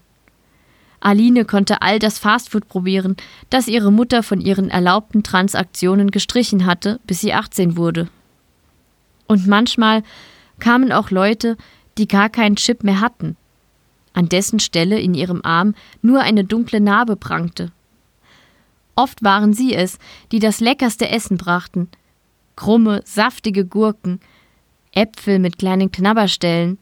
Aline 0.99 1.45
konnte 1.45 1.81
all 1.81 1.99
das 1.99 2.19
Fastfood 2.19 2.67
probieren, 2.67 3.15
das 3.49 3.69
ihre 3.69 3.93
Mutter 3.93 4.23
von 4.23 4.41
ihren 4.41 4.69
erlaubten 4.69 5.23
Transaktionen 5.23 6.11
gestrichen 6.11 6.65
hatte, 6.65 6.99
bis 7.07 7.21
sie 7.21 7.33
18 7.33 7.77
wurde. 7.77 8.09
Und 9.25 9.47
manchmal 9.47 10.03
kamen 10.59 10.91
auch 10.91 11.11
Leute, 11.11 11.55
die 11.97 12.09
gar 12.09 12.27
keinen 12.27 12.57
Chip 12.57 12.83
mehr 12.83 12.99
hatten, 12.99 13.37
an 14.11 14.27
dessen 14.27 14.59
Stelle 14.59 14.99
in 14.99 15.13
ihrem 15.13 15.39
Arm 15.45 15.75
nur 16.01 16.19
eine 16.19 16.43
dunkle 16.43 16.81
Narbe 16.81 17.15
prangte. 17.15 17.71
Oft 18.97 19.23
waren 19.23 19.53
sie 19.53 19.73
es, 19.73 19.97
die 20.33 20.39
das 20.39 20.59
leckerste 20.59 21.07
Essen 21.07 21.37
brachten, 21.37 21.89
krumme, 22.55 23.01
saftige 23.05 23.65
Gurken, 23.65 24.19
Äpfel 24.91 25.39
mit 25.39 25.57
kleinen 25.57 25.91
Knabberstellen, 25.91 26.77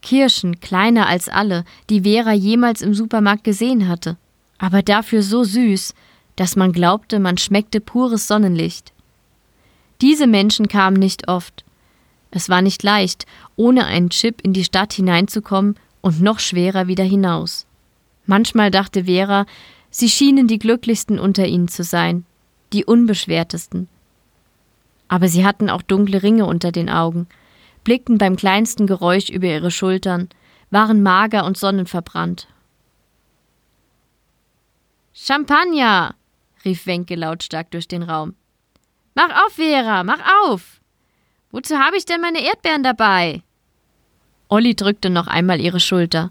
Kirschen 0.00 0.60
kleiner 0.60 1.06
als 1.06 1.28
alle, 1.28 1.64
die 1.90 2.02
Vera 2.02 2.32
jemals 2.32 2.82
im 2.82 2.94
Supermarkt 2.94 3.44
gesehen 3.44 3.88
hatte, 3.88 4.16
aber 4.58 4.82
dafür 4.82 5.22
so 5.22 5.44
süß, 5.44 5.94
dass 6.36 6.54
man 6.54 6.72
glaubte, 6.72 7.18
man 7.18 7.36
schmeckte 7.36 7.80
pures 7.80 8.28
Sonnenlicht. 8.28 8.92
Diese 10.00 10.28
Menschen 10.28 10.68
kamen 10.68 10.96
nicht 10.96 11.26
oft. 11.26 11.64
Es 12.30 12.48
war 12.48 12.62
nicht 12.62 12.82
leicht, 12.82 13.26
ohne 13.56 13.86
einen 13.86 14.10
Chip 14.10 14.40
in 14.42 14.52
die 14.52 14.62
Stadt 14.62 14.92
hineinzukommen 14.92 15.74
und 16.00 16.20
noch 16.20 16.38
schwerer 16.38 16.86
wieder 16.86 17.04
hinaus. 17.04 17.66
Manchmal 18.26 18.70
dachte 18.70 19.06
Vera, 19.06 19.46
sie 19.90 20.08
schienen 20.08 20.46
die 20.46 20.58
glücklichsten 20.58 21.18
unter 21.18 21.46
ihnen 21.46 21.68
zu 21.68 21.82
sein, 21.82 22.24
die 22.72 22.84
unbeschwertesten, 22.84 23.88
aber 25.08 25.28
sie 25.28 25.44
hatten 25.44 25.70
auch 25.70 25.82
dunkle 25.82 26.22
Ringe 26.22 26.46
unter 26.46 26.70
den 26.72 26.88
Augen, 26.88 27.26
blickten 27.84 28.18
beim 28.18 28.36
kleinsten 28.36 28.86
Geräusch 28.86 29.30
über 29.30 29.46
ihre 29.46 29.70
Schultern, 29.70 30.28
waren 30.70 31.02
mager 31.02 31.44
und 31.44 31.56
sonnenverbrannt. 31.56 32.48
Champagner! 35.14 36.14
rief 36.64 36.86
Wenke 36.86 37.14
lautstark 37.14 37.70
durch 37.70 37.88
den 37.88 38.02
Raum. 38.02 38.34
Mach 39.14 39.30
auf, 39.46 39.54
Vera, 39.54 40.04
mach 40.04 40.20
auf! 40.44 40.80
Wozu 41.50 41.78
habe 41.78 41.96
ich 41.96 42.04
denn 42.04 42.20
meine 42.20 42.44
Erdbeeren 42.44 42.82
dabei? 42.82 43.42
Olli 44.48 44.74
drückte 44.74 45.10
noch 45.10 45.26
einmal 45.26 45.60
ihre 45.60 45.80
Schulter. 45.80 46.30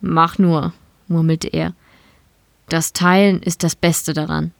Mach 0.00 0.38
nur, 0.38 0.72
murmelte 1.08 1.48
er. 1.48 1.74
Das 2.68 2.92
Teilen 2.92 3.42
ist 3.42 3.62
das 3.62 3.76
Beste 3.76 4.12
daran. 4.12 4.52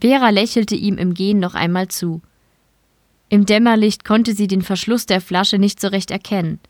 Vera 0.00 0.30
lächelte 0.30 0.74
ihm 0.74 0.96
im 0.96 1.14
Gehen 1.14 1.40
noch 1.40 1.54
einmal 1.54 1.88
zu. 1.88 2.20
Im 3.28 3.46
Dämmerlicht 3.46 4.04
konnte 4.04 4.34
sie 4.34 4.46
den 4.46 4.62
Verschluss 4.62 5.06
der 5.06 5.20
Flasche 5.20 5.58
nicht 5.58 5.80
so 5.80 5.88
recht 5.88 6.10
erkennen. 6.10 6.60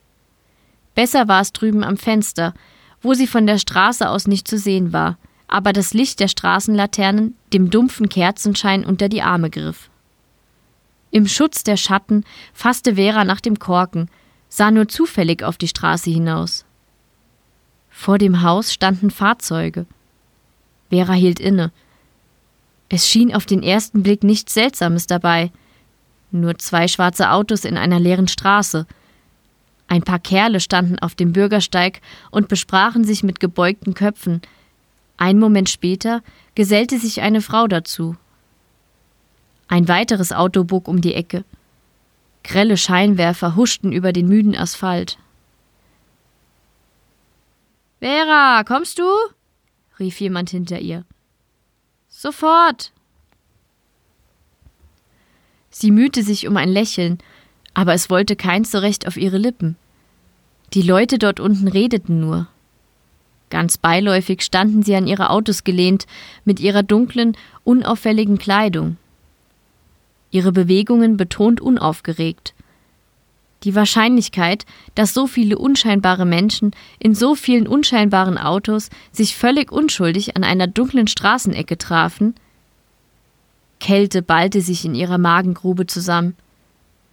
Besser 0.95 1.29
war 1.29 1.41
es 1.41 1.53
drüben 1.53 1.85
am 1.85 1.97
Fenster, 1.97 2.55
wo 3.01 3.15
sie 3.15 3.27
von 3.27 3.47
der 3.47 3.59
Straße 3.59 4.09
aus 4.09 4.27
nicht 4.27 4.49
zu 4.49 4.59
sehen 4.59 4.93
war, 4.93 5.19
aber 5.47 5.73
das 5.73 5.95
Licht 5.95 6.21
der 6.21 6.29
Straßenlaternen 6.29 7.37
dem 7.53 7.71
dumpfen 7.71 8.09
Kerzenschein 8.09 8.85
unter 8.85 9.09
die 9.09 9.23
Arme 9.23 9.51
griff. 9.51 9.91
Im 11.11 11.27
Schutz 11.27 11.65
der 11.65 11.77
Schatten 11.77 12.25
fasste 12.53 12.97
Vera 12.97 13.25
nach 13.25 13.41
dem 13.41 13.59
Korken, 13.59 14.11
sah 14.49 14.71
nur 14.71 14.89
zufällig 14.89 15.43
auf 15.43 15.57
die 15.57 15.69
Straße 15.69 16.11
hinaus. 16.11 16.65
Vor 17.89 18.19
dem 18.19 18.43
Haus 18.43 18.73
standen 18.73 19.11
Fahrzeuge. 19.11 19.87
Vera 20.91 21.13
hielt 21.13 21.41
inne, 21.41 21.73
es 22.89 23.07
schien 23.07 23.35
auf 23.35 23.47
den 23.47 23.63
ersten 23.63 24.03
Blick 24.03 24.25
nichts 24.25 24.55
Seltsames 24.55 25.07
dabei. 25.07 25.53
Nur 26.31 26.59
zwei 26.59 26.89
schwarze 26.89 27.31
Autos 27.31 27.65
in 27.65 27.77
einer 27.77 28.01
leeren 28.01 28.29
Straße. 28.29 28.87
Ein 29.89 30.03
paar 30.03 30.19
Kerle 30.19 30.61
standen 30.61 30.99
auf 30.99 31.15
dem 31.15 31.33
Bürgersteig 31.33 32.01
und 32.31 32.49
besprachen 32.49 33.05
sich 33.05 33.23
mit 33.23 33.41
gebeugten 33.41 33.95
Köpfen. 33.95 34.43
Ein 35.17 35.39
Moment 35.39 35.69
später 35.69 36.23
gesellte 36.55 36.99
sich 36.99 37.21
eine 37.23 37.41
Frau 37.41 37.67
dazu. 37.67 38.17
Ein 39.67 39.89
weiteres 39.89 40.33
Auto 40.33 40.65
bog 40.65 40.89
um 40.89 41.01
die 41.01 41.15
Ecke. 41.15 41.45
Grelle 42.45 42.77
Scheinwerfer 42.77 43.57
huschten 43.57 43.93
über 43.93 44.13
den 44.13 44.29
müden 44.29 44.57
Asphalt. 44.57 45.19
Vera, 48.01 48.63
kommst 48.65 48.99
du? 48.99 49.05
rief 49.99 50.21
jemand 50.21 50.51
hinter 50.51 50.79
ihr. 50.79 51.05
Sofort. 52.21 52.91
Sie 55.71 55.93
mühte 55.93 56.25
sich 56.25 56.49
um 56.49 56.57
ein 56.57 56.69
Lächeln, 56.69 57.19
aber 57.75 57.95
es 57.95 58.11
wollte 58.11 58.35
keins 58.35 58.73
so 58.73 58.79
recht 58.79 59.07
auf 59.07 59.17
ihre 59.17 59.39
Lippen. 59.39 59.77
Die 60.75 60.83
Leute 60.83 61.19
dort 61.19 61.39
unten 61.39 61.69
redeten 61.69 62.19
nur. 62.19 62.49
Ganz 63.51 63.79
beiläufig 63.79 64.43
standen 64.43 64.83
sie 64.83 64.97
an 64.97 65.07
ihre 65.07 65.31
Autos 65.31 65.63
gelehnt, 65.63 66.09
mit 66.45 66.59
ihrer 66.59 66.83
dunklen, 66.83 67.37
unauffälligen 67.63 68.39
Kleidung. 68.39 68.97
Ihre 70.33 70.51
Bewegungen 70.51 71.17
betont 71.17 71.61
unaufgeregt. 71.61 72.53
Die 73.65 73.75
Wahrscheinlichkeit, 73.75 74.65
dass 74.95 75.15
so 75.15 75.27
viele 75.27 75.59
unscheinbare 75.59 76.25
Menschen 76.25 76.71
in 77.01 77.15
so 77.15 77.35
vielen 77.35 77.67
unscheinbaren 77.67 78.39
Autos 78.39 78.89
sich 79.11 79.37
völlig 79.37 79.73
unschuldig 79.73 80.37
an 80.37 80.45
einer 80.45 80.69
dunklen 80.69 81.09
Straßenecke 81.09 81.77
trafen. 81.77 82.35
Kälte 83.81 84.23
ballte 84.23 84.61
sich 84.61 84.85
in 84.85 84.95
ihrer 84.95 85.19
Magengrube 85.19 85.87
zusammen. 85.87 86.37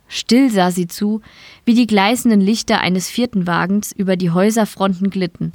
Still 0.08 0.51
sah 0.51 0.69
sie 0.69 0.88
zu, 0.88 1.21
wie 1.65 1.73
die 1.73 1.88
gleißenden 1.88 2.41
Lichter 2.41 2.79
eines 2.79 3.10
vierten 3.10 3.47
Wagens 3.47 3.91
über 3.91 4.15
die 4.15 4.29
Häuserfronten 4.29 5.10
glitten. 5.10 5.51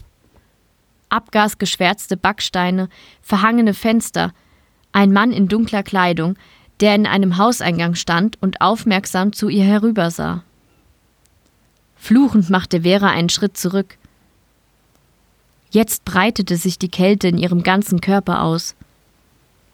Abgasgeschwärzte 1.08 2.16
Backsteine, 2.16 2.88
verhangene 3.22 3.74
Fenster, 3.74 4.32
ein 4.92 5.12
Mann 5.12 5.30
in 5.30 5.46
dunkler 5.46 5.84
Kleidung, 5.84 6.36
der 6.80 6.96
in 6.96 7.06
einem 7.06 7.36
Hauseingang 7.36 7.94
stand 7.94 8.38
und 8.40 8.60
aufmerksam 8.60 9.32
zu 9.32 9.48
ihr 9.48 9.64
herübersah. 9.64 10.42
Fluchend 12.00 12.48
machte 12.48 12.80
Vera 12.80 13.10
einen 13.10 13.28
Schritt 13.28 13.56
zurück. 13.58 13.98
Jetzt 15.70 16.04
breitete 16.04 16.56
sich 16.56 16.78
die 16.78 16.88
Kälte 16.88 17.28
in 17.28 17.38
ihrem 17.38 17.62
ganzen 17.62 18.00
Körper 18.00 18.42
aus. 18.42 18.74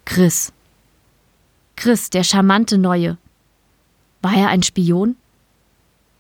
Chris. 0.05 0.53
Chris, 1.77 2.11
der 2.11 2.25
charmante 2.25 2.79
Neue. 2.79 3.17
War 4.23 4.35
er 4.35 4.49
ein 4.49 4.63
Spion? 4.65 5.17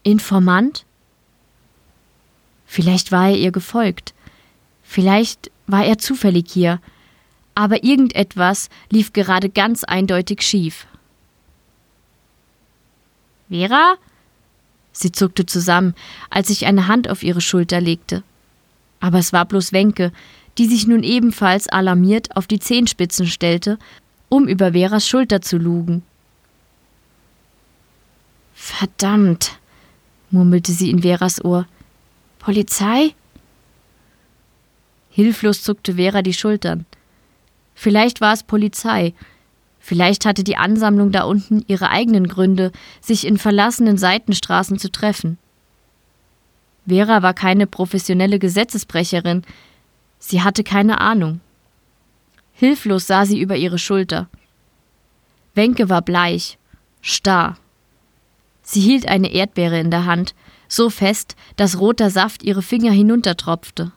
Informant? 0.04 0.86
Vielleicht 2.66 3.10
war 3.10 3.28
er 3.28 3.36
ihr 3.36 3.52
gefolgt. 3.52 4.14
Vielleicht 4.84 5.50
war 5.66 5.84
er 5.84 5.98
zufällig 5.98 6.46
hier. 6.48 6.80
Aber 7.54 7.82
irgendetwas 7.82 8.70
lief 8.90 9.12
gerade 9.12 9.50
ganz 9.50 9.82
eindeutig 9.82 10.42
schief. 10.42 10.86
Vera? 13.48 13.96
Sie 14.98 15.12
zuckte 15.12 15.44
zusammen, 15.44 15.94
als 16.30 16.48
ich 16.48 16.64
eine 16.64 16.88
Hand 16.88 17.10
auf 17.10 17.22
ihre 17.22 17.42
Schulter 17.42 17.82
legte. 17.82 18.22
Aber 18.98 19.18
es 19.18 19.30
war 19.30 19.44
bloß 19.44 19.74
Wenke, 19.74 20.10
die 20.56 20.64
sich 20.64 20.86
nun 20.86 21.02
ebenfalls 21.02 21.68
alarmiert 21.68 22.34
auf 22.34 22.46
die 22.46 22.60
Zehenspitzen 22.60 23.26
stellte, 23.26 23.78
um 24.30 24.48
über 24.48 24.72
Veras 24.72 25.06
Schulter 25.06 25.42
zu 25.42 25.58
lugen. 25.58 26.02
Verdammt, 28.54 29.58
murmelte 30.30 30.72
sie 30.72 30.88
in 30.88 31.02
Veras 31.02 31.44
Ohr. 31.44 31.66
Polizei? 32.38 33.14
Hilflos 35.10 35.62
zuckte 35.62 35.96
Vera 35.96 36.22
die 36.22 36.32
Schultern. 36.32 36.86
Vielleicht 37.74 38.22
war 38.22 38.32
es 38.32 38.42
Polizei, 38.42 39.12
Vielleicht 39.86 40.26
hatte 40.26 40.42
die 40.42 40.56
Ansammlung 40.56 41.12
da 41.12 41.22
unten 41.22 41.64
ihre 41.68 41.90
eigenen 41.90 42.26
Gründe, 42.26 42.72
sich 43.00 43.24
in 43.24 43.38
verlassenen 43.38 43.98
Seitenstraßen 43.98 44.80
zu 44.80 44.90
treffen. 44.90 45.38
Vera 46.88 47.22
war 47.22 47.34
keine 47.34 47.68
professionelle 47.68 48.40
Gesetzesbrecherin, 48.40 49.44
sie 50.18 50.42
hatte 50.42 50.64
keine 50.64 51.00
Ahnung. 51.00 51.40
Hilflos 52.52 53.06
sah 53.06 53.26
sie 53.26 53.38
über 53.38 53.54
ihre 53.54 53.78
Schulter. 53.78 54.28
Wenke 55.54 55.88
war 55.88 56.02
bleich, 56.02 56.58
starr. 57.00 57.56
Sie 58.62 58.80
hielt 58.80 59.06
eine 59.06 59.30
Erdbeere 59.30 59.78
in 59.78 59.92
der 59.92 60.04
Hand, 60.04 60.34
so 60.66 60.90
fest, 60.90 61.36
dass 61.54 61.78
roter 61.78 62.10
Saft 62.10 62.42
ihre 62.42 62.62
Finger 62.62 62.90
hinuntertropfte. 62.90 63.92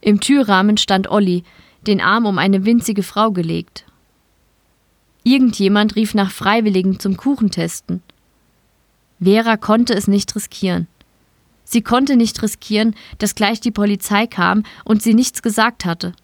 Im 0.00 0.20
Türrahmen 0.20 0.76
stand 0.76 1.10
Olli, 1.10 1.42
den 1.88 2.00
Arm 2.00 2.24
um 2.24 2.38
eine 2.38 2.64
winzige 2.64 3.02
Frau 3.02 3.32
gelegt. 3.32 3.84
Irgendjemand 5.22 5.96
rief 5.96 6.14
nach 6.14 6.30
Freiwilligen 6.30 6.98
zum 6.98 7.16
Kuchentesten. 7.16 8.02
Vera 9.22 9.56
konnte 9.56 9.94
es 9.94 10.08
nicht 10.08 10.34
riskieren. 10.34 10.86
Sie 11.64 11.82
konnte 11.82 12.16
nicht 12.16 12.42
riskieren, 12.42 12.96
dass 13.18 13.34
gleich 13.34 13.60
die 13.60 13.70
Polizei 13.70 14.26
kam 14.26 14.64
und 14.84 15.02
sie 15.02 15.14
nichts 15.14 15.42
gesagt 15.42 15.84
hatte. 15.84 16.14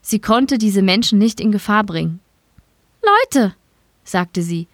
Sie 0.00 0.18
konnte 0.18 0.58
diese 0.58 0.82
Menschen 0.82 1.18
nicht 1.18 1.40
in 1.40 1.52
Gefahr 1.52 1.84
bringen. 1.84 2.20
Leute, 3.02 3.54
sagte 4.02 4.42
sie. 4.42 4.66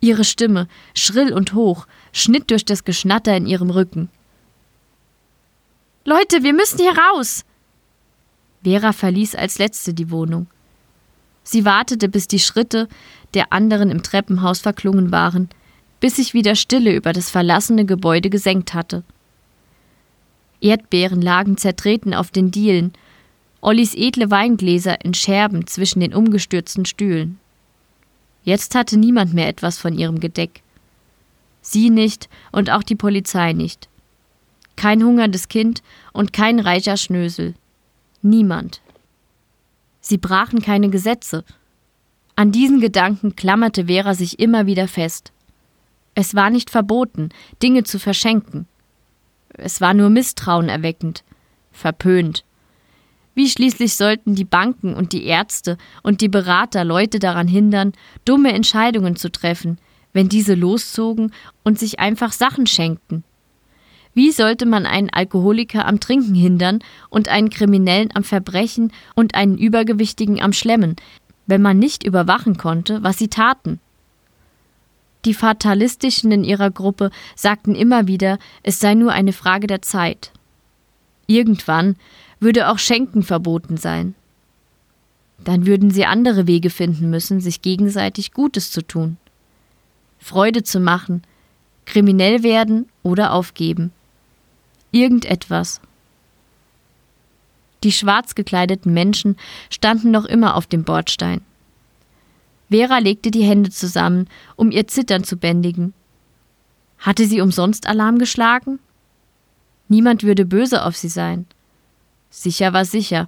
Ihre 0.00 0.24
Stimme, 0.24 0.68
schrill 0.94 1.32
und 1.32 1.52
hoch, 1.52 1.86
schnitt 2.12 2.50
durch 2.50 2.64
das 2.64 2.84
Geschnatter 2.84 3.36
in 3.36 3.46
ihrem 3.46 3.68
Rücken. 3.68 4.08
Leute, 6.04 6.42
wir 6.42 6.54
müssen 6.54 6.78
hier 6.78 6.96
raus. 6.96 7.44
Vera 8.64 8.92
verließ 8.92 9.34
als 9.34 9.58
letzte 9.58 9.92
die 9.92 10.10
Wohnung. 10.10 10.46
Sie 11.50 11.64
wartete, 11.64 12.08
bis 12.08 12.28
die 12.28 12.38
Schritte 12.38 12.86
der 13.34 13.52
anderen 13.52 13.90
im 13.90 14.04
Treppenhaus 14.04 14.60
verklungen 14.60 15.10
waren, 15.10 15.48
bis 15.98 16.14
sich 16.14 16.32
wieder 16.32 16.54
Stille 16.54 16.94
über 16.94 17.12
das 17.12 17.28
verlassene 17.28 17.84
Gebäude 17.84 18.30
gesenkt 18.30 18.72
hatte. 18.72 19.02
Erdbeeren 20.60 21.20
lagen 21.20 21.56
zertreten 21.56 22.14
auf 22.14 22.30
den 22.30 22.52
Dielen, 22.52 22.92
Ollis 23.62 23.96
edle 23.96 24.30
Weingläser 24.30 25.04
in 25.04 25.12
Scherben 25.12 25.66
zwischen 25.66 25.98
den 25.98 26.14
umgestürzten 26.14 26.84
Stühlen. 26.84 27.40
Jetzt 28.44 28.76
hatte 28.76 28.96
niemand 28.96 29.34
mehr 29.34 29.48
etwas 29.48 29.76
von 29.76 29.98
ihrem 29.98 30.20
Gedeck. 30.20 30.62
Sie 31.62 31.90
nicht 31.90 32.28
und 32.52 32.70
auch 32.70 32.84
die 32.84 32.94
Polizei 32.94 33.54
nicht. 33.54 33.88
Kein 34.76 35.02
hungerndes 35.02 35.48
Kind 35.48 35.82
und 36.12 36.32
kein 36.32 36.60
reicher 36.60 36.96
Schnösel. 36.96 37.54
Niemand. 38.22 38.80
Sie 40.00 40.18
brachen 40.18 40.62
keine 40.62 40.90
Gesetze. 40.90 41.44
An 42.36 42.52
diesen 42.52 42.80
Gedanken 42.80 43.36
klammerte 43.36 43.86
Vera 43.86 44.14
sich 44.14 44.38
immer 44.38 44.66
wieder 44.66 44.88
fest. 44.88 45.32
Es 46.14 46.34
war 46.34 46.50
nicht 46.50 46.70
verboten, 46.70 47.28
Dinge 47.62 47.84
zu 47.84 47.98
verschenken. 47.98 48.66
Es 49.52 49.80
war 49.80 49.94
nur 49.94 50.10
misstrauenerweckend, 50.10 51.24
verpönt. 51.72 52.44
Wie 53.34 53.48
schließlich 53.48 53.94
sollten 53.94 54.34
die 54.34 54.44
Banken 54.44 54.94
und 54.94 55.12
die 55.12 55.24
Ärzte 55.24 55.78
und 56.02 56.20
die 56.20 56.28
Berater 56.28 56.84
Leute 56.84 57.18
daran 57.18 57.48
hindern, 57.48 57.92
dumme 58.24 58.52
Entscheidungen 58.52 59.16
zu 59.16 59.30
treffen, 59.30 59.78
wenn 60.12 60.28
diese 60.28 60.54
loszogen 60.54 61.32
und 61.62 61.78
sich 61.78 62.00
einfach 62.00 62.32
Sachen 62.32 62.66
schenkten? 62.66 63.24
Wie 64.12 64.32
sollte 64.32 64.66
man 64.66 64.86
einen 64.86 65.10
Alkoholiker 65.10 65.86
am 65.86 66.00
Trinken 66.00 66.34
hindern 66.34 66.80
und 67.10 67.28
einen 67.28 67.50
Kriminellen 67.50 68.10
am 68.14 68.24
Verbrechen 68.24 68.92
und 69.14 69.34
einen 69.34 69.56
Übergewichtigen 69.56 70.40
am 70.42 70.52
Schlemmen, 70.52 70.96
wenn 71.46 71.62
man 71.62 71.78
nicht 71.78 72.02
überwachen 72.02 72.56
konnte, 72.56 73.02
was 73.02 73.18
sie 73.18 73.28
taten? 73.28 73.80
Die 75.24 75.34
Fatalistischen 75.34 76.32
in 76.32 76.44
ihrer 76.44 76.70
Gruppe 76.70 77.10
sagten 77.36 77.74
immer 77.74 78.06
wieder, 78.06 78.38
es 78.62 78.80
sei 78.80 78.94
nur 78.94 79.12
eine 79.12 79.32
Frage 79.32 79.66
der 79.66 79.82
Zeit. 79.82 80.32
Irgendwann 81.26 81.96
würde 82.40 82.68
auch 82.68 82.78
Schenken 82.78 83.22
verboten 83.22 83.76
sein. 83.76 84.14
Dann 85.44 85.66
würden 85.66 85.90
sie 85.90 86.06
andere 86.06 86.46
Wege 86.46 86.70
finden 86.70 87.10
müssen, 87.10 87.40
sich 87.40 87.62
gegenseitig 87.62 88.32
Gutes 88.32 88.70
zu 88.70 88.82
tun. 88.82 89.18
Freude 90.18 90.62
zu 90.62 90.80
machen, 90.80 91.22
kriminell 91.86 92.42
werden 92.42 92.88
oder 93.02 93.32
aufgeben. 93.32 93.92
Irgendetwas. 94.92 95.80
Die 97.82 97.92
schwarz 97.92 98.34
gekleideten 98.34 98.92
Menschen 98.92 99.36
standen 99.70 100.10
noch 100.10 100.24
immer 100.24 100.56
auf 100.56 100.66
dem 100.66 100.84
Bordstein. 100.84 101.40
Vera 102.70 102.98
legte 102.98 103.30
die 103.30 103.42
Hände 103.42 103.70
zusammen, 103.70 104.28
um 104.56 104.70
ihr 104.70 104.86
Zittern 104.86 105.24
zu 105.24 105.36
bändigen. 105.36 105.92
Hatte 106.98 107.26
sie 107.26 107.40
umsonst 107.40 107.86
Alarm 107.86 108.18
geschlagen? 108.18 108.78
Niemand 109.88 110.22
würde 110.22 110.44
böse 110.44 110.84
auf 110.84 110.96
sie 110.96 111.08
sein. 111.08 111.46
Sicher 112.28 112.72
war 112.72 112.84
sicher, 112.84 113.26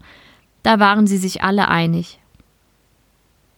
da 0.62 0.78
waren 0.78 1.06
sie 1.06 1.18
sich 1.18 1.42
alle 1.42 1.68
einig. 1.68 2.20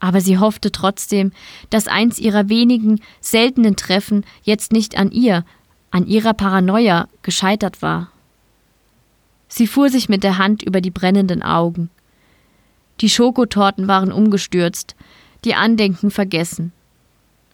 Aber 0.00 0.20
sie 0.20 0.38
hoffte 0.38 0.72
trotzdem, 0.72 1.32
dass 1.70 1.88
eins 1.88 2.18
ihrer 2.18 2.48
wenigen, 2.48 3.00
seltenen 3.20 3.76
Treffen 3.76 4.24
jetzt 4.42 4.72
nicht 4.72 4.96
an 4.96 5.10
ihr, 5.10 5.44
an 5.94 6.08
ihrer 6.08 6.34
Paranoia 6.34 7.06
gescheitert 7.22 7.80
war. 7.80 8.10
Sie 9.46 9.68
fuhr 9.68 9.90
sich 9.90 10.08
mit 10.08 10.24
der 10.24 10.38
Hand 10.38 10.64
über 10.64 10.80
die 10.80 10.90
brennenden 10.90 11.40
Augen. 11.40 11.88
Die 13.00 13.08
Schokotorten 13.08 13.86
waren 13.86 14.10
umgestürzt, 14.10 14.96
die 15.44 15.54
Andenken 15.54 16.10
vergessen. 16.10 16.72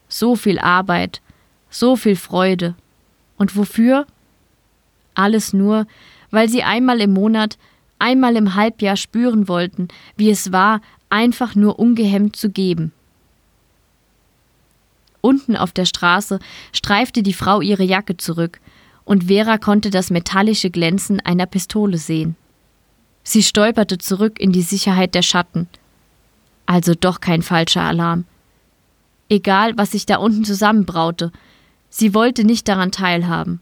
So 0.07 0.35
viel 0.35 0.57
Arbeit, 0.57 1.21
so 1.69 1.95
viel 1.95 2.15
Freude. 2.15 2.73
Und 3.37 3.55
wofür? 3.55 4.07
Alles 5.13 5.53
nur, 5.53 5.85
weil 6.31 6.49
sie 6.49 6.63
einmal 6.63 6.99
im 6.99 7.13
Monat, 7.13 7.59
einmal 7.99 8.35
im 8.37 8.55
Halbjahr 8.55 8.97
spüren 8.97 9.47
wollten, 9.47 9.87
wie 10.17 10.31
es 10.31 10.51
war, 10.51 10.81
einfach 11.11 11.53
nur 11.53 11.77
ungehemmt 11.77 12.35
zu 12.35 12.49
geben. 12.49 12.91
Unten 15.21 15.55
auf 15.55 15.71
der 15.71 15.85
Straße 15.85 16.39
streifte 16.73 17.23
die 17.23 17.33
Frau 17.33 17.61
ihre 17.61 17.83
Jacke 17.83 18.17
zurück, 18.17 18.59
und 19.03 19.25
Vera 19.25 19.57
konnte 19.57 19.89
das 19.89 20.09
metallische 20.09 20.69
Glänzen 20.69 21.19
einer 21.19 21.45
Pistole 21.45 21.97
sehen. 21.97 22.35
Sie 23.23 23.43
stolperte 23.43 23.97
zurück 23.97 24.39
in 24.39 24.51
die 24.51 24.61
Sicherheit 24.61 25.15
der 25.15 25.21
Schatten. 25.21 25.67
Also 26.65 26.93
doch 26.93 27.19
kein 27.19 27.41
falscher 27.41 27.81
Alarm. 27.81 28.25
Egal, 29.29 29.77
was 29.77 29.91
sich 29.91 30.05
da 30.05 30.17
unten 30.17 30.45
zusammenbraute, 30.45 31.31
sie 31.89 32.13
wollte 32.13 32.43
nicht 32.43 32.67
daran 32.67 32.91
teilhaben. 32.91 33.61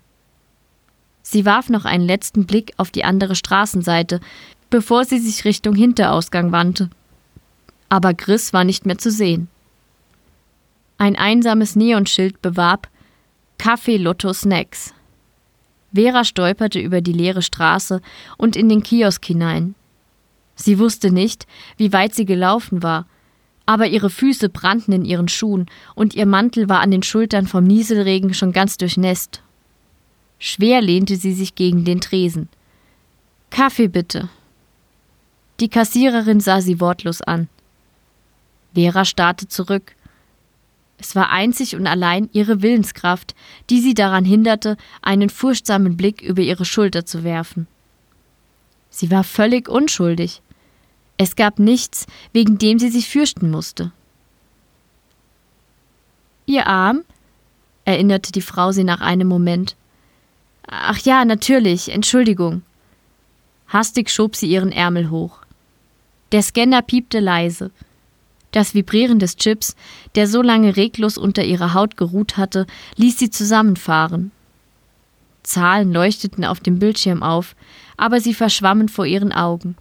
Sie 1.22 1.46
warf 1.46 1.70
noch 1.70 1.86
einen 1.86 2.06
letzten 2.06 2.46
Blick 2.46 2.74
auf 2.78 2.92
die 2.92 3.04
andere 3.04 3.36
Straßenseite, 3.36 4.20
bevor 4.70 5.06
sie 5.06 5.20
sich 5.20 5.46
Richtung 5.46 5.76
Hinterausgang 5.76 6.52
wandte. 6.52 6.90
Aber 7.90 8.14
Chris 8.14 8.54
war 8.54 8.64
nicht 8.64 8.86
mehr 8.86 8.98
zu 8.98 9.12
sehen. 9.12 9.48
Ein 11.02 11.16
einsames 11.16 11.78
Neonschild 11.78 12.42
bewarb 12.42 12.90
Kaffee 13.58 13.96
Lotto 13.96 14.34
Snacks. 14.34 14.94
Vera 15.94 16.26
stolperte 16.26 16.82
über 16.82 17.00
die 17.00 17.14
leere 17.14 17.42
Straße 17.42 18.02
und 18.38 18.58
in 18.58 18.68
den 18.68 18.84
Kiosk 18.84 19.24
hinein. 19.24 19.76
Sie 20.56 20.78
wusste 20.78 21.10
nicht, 21.12 21.48
wie 21.78 21.94
weit 21.94 22.14
sie 22.16 22.26
gelaufen 22.26 22.84
war, 22.84 23.08
aber 23.66 23.88
ihre 23.88 24.10
Füße 24.10 24.50
brannten 24.50 24.92
in 24.92 25.06
ihren 25.06 25.30
Schuhen 25.30 25.68
und 25.96 26.16
ihr 26.16 26.26
Mantel 26.26 26.68
war 26.68 26.82
an 26.82 26.92
den 26.92 27.04
Schultern 27.04 27.48
vom 27.48 27.64
Nieselregen 27.64 28.34
schon 28.34 28.52
ganz 28.52 28.76
durchnässt. 28.76 29.42
Schwer 30.38 30.82
lehnte 30.82 31.16
sie 31.16 31.34
sich 31.34 31.56
gegen 31.56 31.86
den 31.86 32.02
Tresen. 32.02 32.50
Kaffee 33.52 33.88
bitte. 33.88 34.28
Die 35.62 35.70
Kassiererin 35.70 36.42
sah 36.42 36.60
sie 36.60 36.82
wortlos 36.82 37.22
an. 37.22 37.48
Vera 38.74 39.06
starrte 39.06 39.48
zurück. 39.48 39.96
Es 41.00 41.16
war 41.16 41.30
einzig 41.30 41.76
und 41.76 41.88
allein 41.88 42.30
ihre 42.34 42.62
Willenskraft, 42.62 43.34
die 43.70 43.80
sie 43.80 43.94
daran 43.94 44.26
hinderte, 44.26 44.76
einen 45.02 45.30
furchtsamen 45.30 45.96
Blick 45.96 46.22
über 46.22 46.42
ihre 46.42 46.66
Schulter 46.66 47.06
zu 47.06 47.24
werfen. 47.24 47.68
Sie 48.90 49.10
war 49.10 49.24
völlig 49.24 49.70
unschuldig. 49.70 50.42
Es 51.18 51.36
gab 51.36 51.58
nichts, 51.58 52.06
wegen 52.34 52.58
dem 52.58 52.80
sie 52.80 52.90
sich 52.90 53.08
fürchten 53.08 53.50
musste. 53.50 53.92
Ihr 56.46 56.68
Arm? 56.68 57.04
erinnerte 57.86 58.32
die 58.32 58.42
Frau 58.42 58.72
sie 58.72 58.84
nach 58.84 59.02
einem 59.02 59.28
Moment. 59.28 59.76
Ach 60.68 61.00
ja, 61.00 61.26
natürlich, 61.26 61.90
Entschuldigung. 61.90 62.62
Hastig 63.68 64.10
schob 64.10 64.36
sie 64.36 64.48
ihren 64.48 64.72
Ärmel 64.72 65.10
hoch. 65.10 65.40
Der 66.32 66.44
Scanner 66.44 66.82
piepte 66.82 67.20
leise. 67.20 67.72
Das 68.52 68.74
Vibrieren 68.74 69.20
des 69.20 69.36
Chips, 69.36 69.76
der 70.16 70.28
so 70.28 70.42
lange 70.42 70.76
reglos 70.76 71.18
unter 71.18 71.44
ihrer 71.44 71.74
Haut 71.74 71.98
geruht 71.98 72.38
hatte, 72.38 72.66
ließ 72.96 73.20
sie 73.20 73.30
zusammenfahren. 73.30 74.32
Zahlen 75.44 75.94
leuchteten 75.94 76.46
auf 76.46 76.60
dem 76.60 76.80
Bildschirm 76.80 77.24
auf, 77.24 77.56
aber 77.98 78.20
sie 78.20 78.34
verschwammen 78.34 78.90
vor 78.90 79.06
ihren 79.06 79.32
Augen. 79.32 79.76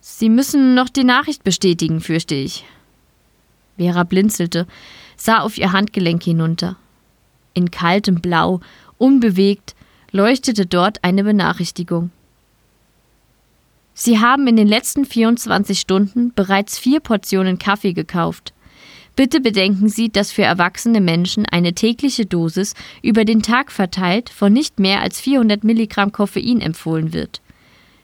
Sie 0.00 0.28
müssen 0.28 0.74
noch 0.74 0.88
die 0.88 1.04
Nachricht 1.04 1.44
bestätigen, 1.44 2.00
fürchte 2.00 2.34
ich. 2.34 2.64
Vera 3.76 4.04
blinzelte, 4.04 4.66
sah 5.16 5.40
auf 5.40 5.58
ihr 5.58 5.72
Handgelenk 5.72 6.22
hinunter. 6.22 6.76
In 7.54 7.70
kaltem 7.70 8.20
Blau, 8.20 8.60
unbewegt, 8.98 9.74
leuchtete 10.12 10.66
dort 10.66 11.02
eine 11.02 11.24
Benachrichtigung. 11.24 12.10
Sie 13.98 14.18
haben 14.20 14.46
in 14.46 14.56
den 14.56 14.68
letzten 14.68 15.06
24 15.06 15.80
Stunden 15.80 16.30
bereits 16.34 16.78
vier 16.78 17.00
Portionen 17.00 17.58
Kaffee 17.58 17.94
gekauft. 17.94 18.52
Bitte 19.16 19.40
bedenken 19.40 19.88
Sie, 19.88 20.10
dass 20.10 20.32
für 20.32 20.42
erwachsene 20.42 21.00
Menschen 21.00 21.46
eine 21.46 21.72
tägliche 21.72 22.26
Dosis 22.26 22.74
über 23.02 23.24
den 23.24 23.42
Tag 23.42 23.72
verteilt 23.72 24.28
von 24.28 24.52
nicht 24.52 24.78
mehr 24.78 25.00
als 25.00 25.18
400 25.22 25.64
Milligramm 25.64 26.12
Koffein 26.12 26.60
empfohlen 26.60 27.14
wird. 27.14 27.40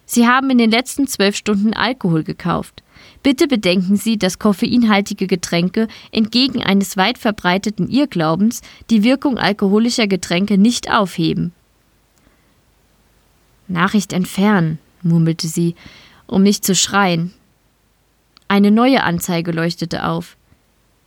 Sie 0.07 0.27
haben 0.27 0.49
in 0.49 0.57
den 0.57 0.71
letzten 0.71 1.07
zwölf 1.07 1.37
Stunden 1.37 1.75
Alkohol 1.75 2.25
gekauft. 2.25 2.83
Bitte 3.23 3.47
bedenken 3.47 3.97
Sie, 3.97 4.17
dass 4.17 4.39
koffeinhaltige 4.39 5.27
Getränke 5.27 5.89
entgegen 6.11 6.63
eines 6.63 6.97
weit 6.97 7.19
verbreiteten 7.19 7.91
Irrglaubens 7.91 8.63
die 8.89 9.05
Wirkung 9.05 9.37
alkoholischer 9.37 10.07
Getränke 10.07 10.57
nicht 10.57 10.91
aufheben. 10.91 11.53
Nachricht 13.69 14.15
entfernen, 14.15 14.79
murmelte 15.05 15.49
sie, 15.49 15.75
um 16.27 16.43
nicht 16.43 16.65
zu 16.65 16.75
schreien. 16.75 17.33
Eine 18.49 18.71
neue 18.71 19.03
Anzeige 19.03 19.53
leuchtete 19.53 20.07
auf. 20.07 20.37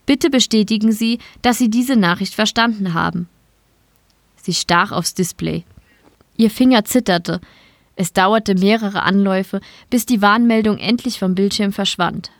Bitte 0.05 0.29
bestätigen 0.29 0.91
Sie, 0.91 1.19
dass 1.41 1.57
Sie 1.57 1.69
diese 1.69 1.95
Nachricht 1.95 2.35
verstanden 2.35 2.93
haben. 2.93 3.27
Sie 4.35 4.53
stach 4.53 4.91
aufs 4.91 5.15
Display. 5.15 5.63
Ihr 6.37 6.51
Finger 6.51 6.85
zitterte. 6.85 7.41
Es 7.95 8.13
dauerte 8.13 8.55
mehrere 8.55 9.03
Anläufe, 9.03 9.61
bis 9.89 10.05
die 10.05 10.21
Warnmeldung 10.21 10.77
endlich 10.77 11.17
vom 11.17 11.33
Bildschirm 11.33 11.71
verschwand. 11.71 12.31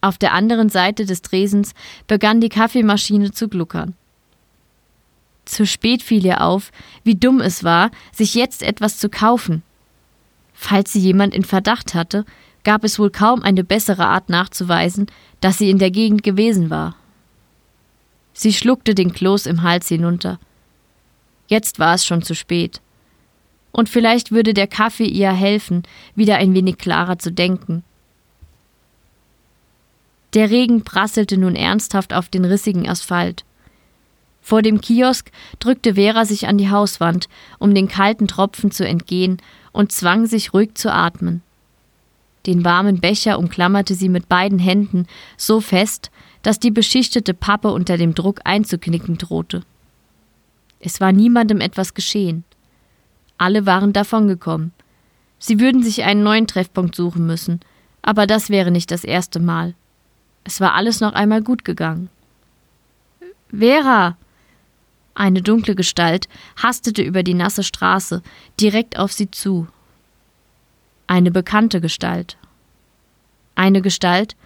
Auf 0.00 0.18
der 0.18 0.32
anderen 0.32 0.68
Seite 0.68 1.04
des 1.04 1.22
Tresens 1.22 1.74
begann 2.06 2.40
die 2.40 2.48
Kaffeemaschine 2.48 3.32
zu 3.32 3.48
gluckern. 3.48 3.94
Zu 5.44 5.66
spät 5.66 6.02
fiel 6.02 6.24
ihr 6.24 6.42
auf, 6.42 6.70
wie 7.02 7.14
dumm 7.14 7.40
es 7.40 7.64
war, 7.64 7.90
sich 8.12 8.34
jetzt 8.34 8.62
etwas 8.62 8.98
zu 8.98 9.08
kaufen. 9.08 9.62
Falls 10.58 10.92
sie 10.92 11.00
jemand 11.00 11.34
in 11.34 11.44
Verdacht 11.44 11.94
hatte, 11.94 12.24
gab 12.64 12.82
es 12.82 12.98
wohl 12.98 13.10
kaum 13.10 13.42
eine 13.42 13.62
bessere 13.62 14.06
Art 14.06 14.30
nachzuweisen, 14.30 15.06
dass 15.40 15.58
sie 15.58 15.70
in 15.70 15.78
der 15.78 15.90
Gegend 15.90 16.22
gewesen 16.22 16.70
war. 16.70 16.96
Sie 18.32 18.52
schluckte 18.52 18.94
den 18.94 19.12
Kloß 19.12 19.46
im 19.46 19.62
Hals 19.62 19.86
hinunter. 19.86 20.40
Jetzt 21.46 21.78
war 21.78 21.94
es 21.94 22.04
schon 22.04 22.22
zu 22.22 22.34
spät. 22.34 22.80
Und 23.70 23.88
vielleicht 23.88 24.32
würde 24.32 24.54
der 24.54 24.66
Kaffee 24.66 25.06
ihr 25.06 25.30
helfen, 25.30 25.82
wieder 26.14 26.36
ein 26.36 26.54
wenig 26.54 26.78
klarer 26.78 27.18
zu 27.18 27.30
denken. 27.30 27.84
Der 30.32 30.50
Regen 30.50 30.82
prasselte 30.82 31.36
nun 31.36 31.54
ernsthaft 31.54 32.12
auf 32.12 32.28
den 32.28 32.44
rissigen 32.44 32.88
Asphalt. 32.88 33.44
Vor 34.40 34.62
dem 34.62 34.80
Kiosk 34.80 35.30
drückte 35.58 35.94
Vera 35.94 36.24
sich 36.24 36.46
an 36.46 36.56
die 36.56 36.70
Hauswand, 36.70 37.28
um 37.58 37.74
den 37.74 37.88
kalten 37.88 38.26
Tropfen 38.26 38.70
zu 38.70 38.86
entgehen 38.86 39.38
und 39.76 39.92
zwang 39.92 40.26
sich 40.26 40.54
ruhig 40.54 40.74
zu 40.74 40.92
atmen. 40.92 41.42
Den 42.46 42.64
warmen 42.64 43.00
Becher 43.00 43.38
umklammerte 43.38 43.94
sie 43.94 44.08
mit 44.08 44.28
beiden 44.28 44.58
Händen 44.58 45.06
so 45.36 45.60
fest, 45.60 46.10
dass 46.42 46.58
die 46.58 46.70
beschichtete 46.70 47.34
Pappe 47.34 47.72
unter 47.72 47.98
dem 47.98 48.14
Druck 48.14 48.40
einzuknicken 48.44 49.18
drohte. 49.18 49.64
Es 50.80 51.00
war 51.00 51.12
niemandem 51.12 51.60
etwas 51.60 51.94
geschehen. 51.94 52.44
Alle 53.36 53.66
waren 53.66 53.92
davongekommen. 53.92 54.72
Sie 55.38 55.60
würden 55.60 55.82
sich 55.82 56.04
einen 56.04 56.22
neuen 56.22 56.46
Treffpunkt 56.46 56.94
suchen 56.94 57.26
müssen, 57.26 57.60
aber 58.00 58.26
das 58.26 58.48
wäre 58.48 58.70
nicht 58.70 58.90
das 58.90 59.04
erste 59.04 59.40
Mal. 59.40 59.74
Es 60.44 60.60
war 60.60 60.74
alles 60.74 61.00
noch 61.00 61.12
einmal 61.12 61.42
gut 61.42 61.64
gegangen. 61.64 62.08
Vera! 63.50 64.16
Eine 65.18 65.40
dunkle 65.40 65.74
Gestalt 65.74 66.28
hastete 66.62 67.00
über 67.00 67.22
die 67.22 67.32
nasse 67.32 67.62
Straße, 67.62 68.22
direkt 68.60 68.98
auf 68.98 69.12
sie 69.12 69.30
zu. 69.30 69.66
Eine 71.06 71.30
bekannte 71.30 71.80
Gestalt. 71.80 72.36
Eine 73.54 73.80
Gestalt, 73.80 74.36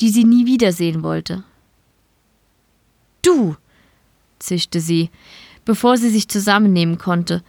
die 0.00 0.08
sie 0.08 0.22
nie 0.22 0.46
wiedersehen 0.46 1.02
wollte. 1.02 1.42
Du! 3.22 3.56
zischte 4.38 4.80
sie, 4.80 5.10
bevor 5.64 5.96
sie 5.96 6.10
sich 6.10 6.28
zusammennehmen 6.28 6.96
konnte. 6.96 7.42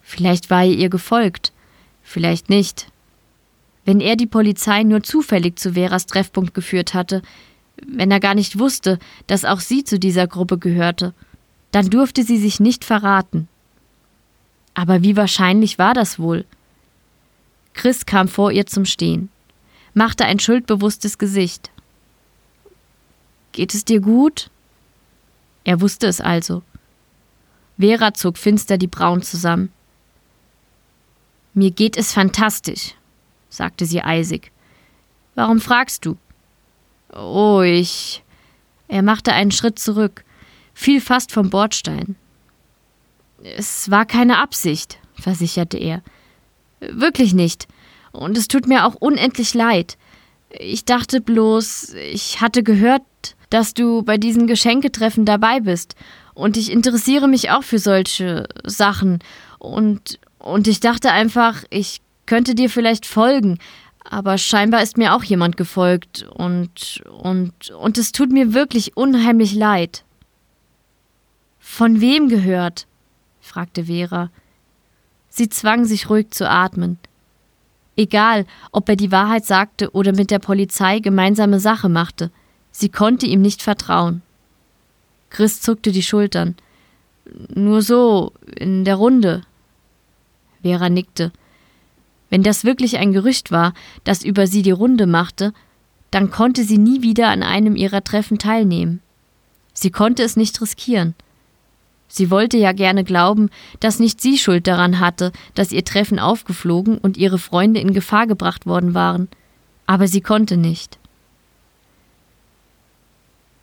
Vielleicht 0.00 0.50
war 0.50 0.62
er 0.62 0.70
ihr 0.70 0.88
gefolgt, 0.88 1.52
vielleicht 2.04 2.50
nicht. 2.50 2.86
Wenn 3.84 4.00
er 4.00 4.14
die 4.14 4.26
Polizei 4.26 4.84
nur 4.84 5.02
zufällig 5.02 5.58
zu 5.58 5.72
Veras 5.72 6.06
Treffpunkt 6.06 6.54
geführt 6.54 6.94
hatte, 6.94 7.20
wenn 7.84 8.12
er 8.12 8.20
gar 8.20 8.36
nicht 8.36 8.60
wusste, 8.60 9.00
dass 9.26 9.44
auch 9.44 9.60
sie 9.60 9.82
zu 9.82 9.98
dieser 9.98 10.28
Gruppe 10.28 10.56
gehörte, 10.58 11.14
dann 11.70 11.90
durfte 11.90 12.22
sie 12.22 12.38
sich 12.38 12.60
nicht 12.60 12.84
verraten. 12.84 13.48
Aber 14.74 15.02
wie 15.02 15.16
wahrscheinlich 15.16 15.78
war 15.78 15.94
das 15.94 16.18
wohl? 16.18 16.44
Chris 17.74 18.06
kam 18.06 18.28
vor 18.28 18.52
ihr 18.52 18.66
zum 18.66 18.84
Stehen, 18.84 19.28
machte 19.94 20.24
ein 20.24 20.38
schuldbewusstes 20.38 21.18
Gesicht. 21.18 21.70
Geht 23.52 23.74
es 23.74 23.84
dir 23.84 24.00
gut? 24.00 24.50
Er 25.64 25.80
wusste 25.80 26.06
es 26.06 26.20
also. 26.20 26.62
Vera 27.78 28.14
zog 28.14 28.38
finster 28.38 28.78
die 28.78 28.86
Brauen 28.86 29.22
zusammen. 29.22 29.72
Mir 31.54 31.70
geht 31.70 31.96
es 31.96 32.12
fantastisch, 32.12 32.94
sagte 33.48 33.84
sie 33.84 34.02
eisig. 34.02 34.52
Warum 35.34 35.60
fragst 35.60 36.04
du? 36.04 36.16
Oh, 37.12 37.62
ich. 37.62 38.22
Er 38.88 39.02
machte 39.02 39.32
einen 39.32 39.50
Schritt 39.50 39.78
zurück, 39.78 40.24
fiel 40.78 41.00
fast 41.00 41.32
vom 41.32 41.50
Bordstein. 41.50 42.14
Es 43.42 43.90
war 43.90 44.06
keine 44.06 44.38
Absicht, 44.38 44.98
versicherte 45.14 45.76
er. 45.76 46.02
Wirklich 46.80 47.34
nicht. 47.34 47.66
Und 48.12 48.38
es 48.38 48.46
tut 48.46 48.68
mir 48.68 48.86
auch 48.86 48.94
unendlich 48.94 49.54
leid. 49.54 49.98
Ich 50.50 50.84
dachte 50.84 51.20
bloß, 51.20 51.94
ich 51.94 52.40
hatte 52.40 52.62
gehört, 52.62 53.02
dass 53.50 53.74
du 53.74 54.02
bei 54.02 54.18
diesen 54.18 54.46
Geschenketreffen 54.46 55.24
dabei 55.24 55.60
bist. 55.60 55.96
Und 56.32 56.56
ich 56.56 56.70
interessiere 56.70 57.26
mich 57.26 57.50
auch 57.50 57.64
für 57.64 57.80
solche 57.80 58.46
Sachen. 58.64 59.18
Und, 59.58 60.20
und 60.38 60.68
ich 60.68 60.78
dachte 60.78 61.10
einfach, 61.10 61.64
ich 61.70 62.00
könnte 62.24 62.54
dir 62.54 62.70
vielleicht 62.70 63.04
folgen. 63.04 63.58
Aber 64.04 64.38
scheinbar 64.38 64.82
ist 64.82 64.96
mir 64.96 65.14
auch 65.14 65.24
jemand 65.24 65.56
gefolgt. 65.56 66.24
Und, 66.34 67.02
und, 67.10 67.70
und 67.70 67.98
es 67.98 68.12
tut 68.12 68.30
mir 68.30 68.54
wirklich 68.54 68.96
unheimlich 68.96 69.54
leid. 69.54 70.04
Von 71.78 72.00
wem 72.00 72.28
gehört? 72.28 72.88
fragte 73.40 73.84
Vera. 73.84 74.30
Sie 75.28 75.48
zwang 75.48 75.84
sich 75.84 76.10
ruhig 76.10 76.30
zu 76.30 76.50
atmen. 76.50 76.98
Egal, 77.96 78.46
ob 78.72 78.88
er 78.88 78.96
die 78.96 79.12
Wahrheit 79.12 79.44
sagte 79.44 79.92
oder 79.92 80.12
mit 80.12 80.32
der 80.32 80.40
Polizei 80.40 80.98
gemeinsame 80.98 81.60
Sache 81.60 81.88
machte, 81.88 82.32
sie 82.72 82.88
konnte 82.88 83.26
ihm 83.26 83.42
nicht 83.42 83.62
vertrauen. 83.62 84.22
Chris 85.30 85.60
zuckte 85.60 85.92
die 85.92 86.02
Schultern. 86.02 86.56
Nur 87.54 87.80
so, 87.82 88.32
in 88.56 88.84
der 88.84 88.96
Runde. 88.96 89.42
Vera 90.62 90.88
nickte. 90.88 91.30
Wenn 92.28 92.42
das 92.42 92.64
wirklich 92.64 92.98
ein 92.98 93.12
Gerücht 93.12 93.52
war, 93.52 93.72
das 94.02 94.24
über 94.24 94.48
sie 94.48 94.62
die 94.62 94.72
Runde 94.72 95.06
machte, 95.06 95.52
dann 96.10 96.32
konnte 96.32 96.64
sie 96.64 96.78
nie 96.78 97.02
wieder 97.02 97.28
an 97.28 97.44
einem 97.44 97.76
ihrer 97.76 98.02
Treffen 98.02 98.40
teilnehmen. 98.40 99.00
Sie 99.74 99.92
konnte 99.92 100.24
es 100.24 100.34
nicht 100.34 100.60
riskieren. 100.60 101.14
Sie 102.08 102.30
wollte 102.30 102.56
ja 102.56 102.72
gerne 102.72 103.04
glauben, 103.04 103.50
dass 103.80 103.98
nicht 103.98 104.20
sie 104.20 104.38
Schuld 104.38 104.66
daran 104.66 104.98
hatte, 104.98 105.30
dass 105.54 105.72
ihr 105.72 105.84
Treffen 105.84 106.18
aufgeflogen 106.18 106.96
und 106.98 107.18
ihre 107.18 107.38
Freunde 107.38 107.80
in 107.80 107.92
Gefahr 107.92 108.26
gebracht 108.26 108.66
worden 108.66 108.94
waren, 108.94 109.28
aber 109.86 110.08
sie 110.08 110.22
konnte 110.22 110.56
nicht. 110.56 110.98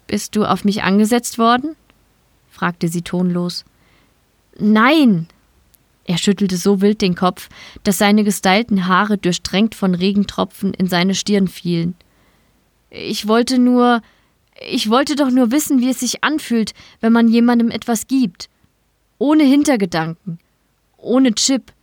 Bist 0.08 0.36
du 0.36 0.46
auf 0.46 0.64
mich 0.64 0.84
angesetzt 0.84 1.40
worden? 1.40 1.76
fragte 2.50 2.88
sie 2.88 3.02
tonlos. 3.02 3.66
Nein. 4.58 5.28
Er 6.06 6.20
schüttelte 6.20 6.56
so 6.58 6.82
wild 6.82 7.02
den 7.02 7.16
Kopf, 7.16 7.50
dass 7.84 7.98
seine 7.98 8.24
gestylten 8.24 8.88
Haare 8.88 9.18
durchdrängt 9.18 9.74
von 9.74 9.96
Regentropfen 9.96 10.74
in 10.76 10.88
seine 10.88 11.16
Stirn 11.16 11.48
fielen. 11.48 11.96
Ich 12.92 13.28
wollte 13.28 13.58
nur, 13.58 14.02
ich 14.62 14.90
wollte 14.90 15.16
doch 15.16 15.30
nur 15.30 15.52
wissen, 15.52 15.82
wie 15.82 15.90
es 15.90 16.00
sich 16.00 16.24
anfühlt, 16.24 16.74
wenn 17.02 17.12
man 17.12 17.28
jemandem 17.28 17.72
etwas 17.72 18.08
gibt. 18.08 18.50
Ohne 19.18 19.44
Hintergedanken. 19.44 20.40
Ohne 20.98 21.34
Chip. 21.34 21.74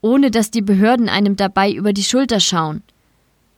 Ohne 0.00 0.30
dass 0.30 0.50
die 0.50 0.62
Behörden 0.62 1.08
einem 1.08 1.36
dabei 1.36 1.72
über 1.72 1.92
die 1.92 2.04
Schulter 2.04 2.40
schauen. 2.40 2.82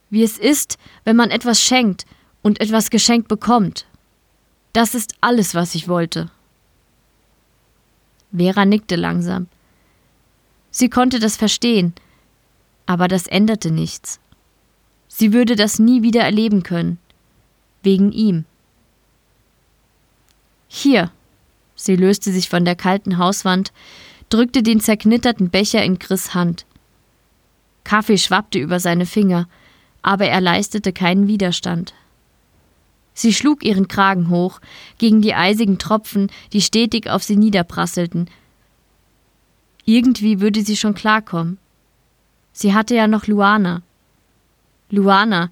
Wie 0.09 0.23
es 0.23 0.37
ist, 0.39 0.77
wenn 1.03 1.15
man 1.15 1.29
etwas 1.29 1.61
schenkt 1.61 2.05
und 2.41 2.59
etwas 2.59 2.89
geschenkt 2.89 3.27
bekommt. 3.27 3.85
Das 4.73 4.95
ist 4.95 5.15
alles, 5.21 5.53
was 5.53 5.75
ich 5.75 5.87
wollte. 5.87 6.31
Vera 8.35 8.65
nickte 8.65 8.95
langsam. 8.95 9.47
Sie 10.71 10.89
konnte 10.89 11.19
das 11.19 11.35
verstehen, 11.35 11.93
aber 12.85 13.07
das 13.07 13.27
änderte 13.27 13.71
nichts. 13.71 14.19
Sie 15.07 15.33
würde 15.33 15.55
das 15.55 15.79
nie 15.79 16.03
wieder 16.03 16.21
erleben 16.21 16.63
können. 16.63 16.99
Wegen 17.83 18.11
ihm. 18.11 18.45
Hier. 20.67 21.11
Sie 21.75 21.95
löste 21.95 22.31
sich 22.31 22.49
von 22.49 22.65
der 22.65 22.75
kalten 22.75 23.17
Hauswand, 23.17 23.71
drückte 24.29 24.63
den 24.63 24.81
zerknitterten 24.81 25.49
Becher 25.49 25.83
in 25.83 25.97
Chris 25.97 26.33
Hand. 26.33 26.65
Kaffee 27.83 28.17
schwappte 28.17 28.59
über 28.59 28.79
seine 28.79 29.05
Finger, 29.05 29.47
aber 30.01 30.25
er 30.25 30.41
leistete 30.41 30.93
keinen 30.93 31.27
Widerstand. 31.27 31.93
Sie 33.13 33.33
schlug 33.33 33.63
ihren 33.63 33.87
Kragen 33.87 34.29
hoch 34.29 34.61
gegen 34.97 35.21
die 35.21 35.33
eisigen 35.33 35.77
Tropfen, 35.77 36.31
die 36.53 36.61
stetig 36.61 37.09
auf 37.09 37.23
sie 37.23 37.35
niederprasselten. 37.35 38.29
Irgendwie 39.85 40.39
würde 40.39 40.61
sie 40.61 40.77
schon 40.77 40.93
klarkommen. 40.93 41.57
Sie 42.53 42.73
hatte 42.73 42.95
ja 42.95 43.07
noch 43.07 43.27
Luana. 43.27 43.81
Luana, 44.89 45.49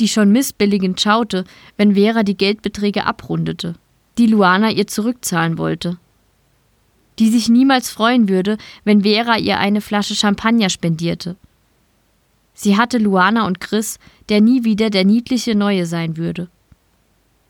die 0.00 0.08
schon 0.08 0.32
missbilligend 0.32 1.00
schaute, 1.00 1.44
wenn 1.76 1.94
Vera 1.94 2.22
die 2.22 2.36
Geldbeträge 2.36 3.04
abrundete, 3.04 3.74
die 4.18 4.26
Luana 4.26 4.70
ihr 4.70 4.86
zurückzahlen 4.86 5.58
wollte. 5.58 5.98
Die 7.18 7.30
sich 7.30 7.48
niemals 7.48 7.90
freuen 7.90 8.28
würde, 8.28 8.58
wenn 8.84 9.02
Vera 9.02 9.38
ihr 9.38 9.58
eine 9.58 9.80
Flasche 9.80 10.14
Champagner 10.14 10.70
spendierte. 10.70 11.36
Sie 12.54 12.76
hatte 12.76 12.98
Luana 12.98 13.46
und 13.46 13.60
Chris, 13.60 13.98
der 14.28 14.40
nie 14.40 14.64
wieder 14.64 14.90
der 14.90 15.04
niedliche 15.04 15.54
Neue 15.54 15.86
sein 15.86 16.16
würde. 16.16 16.48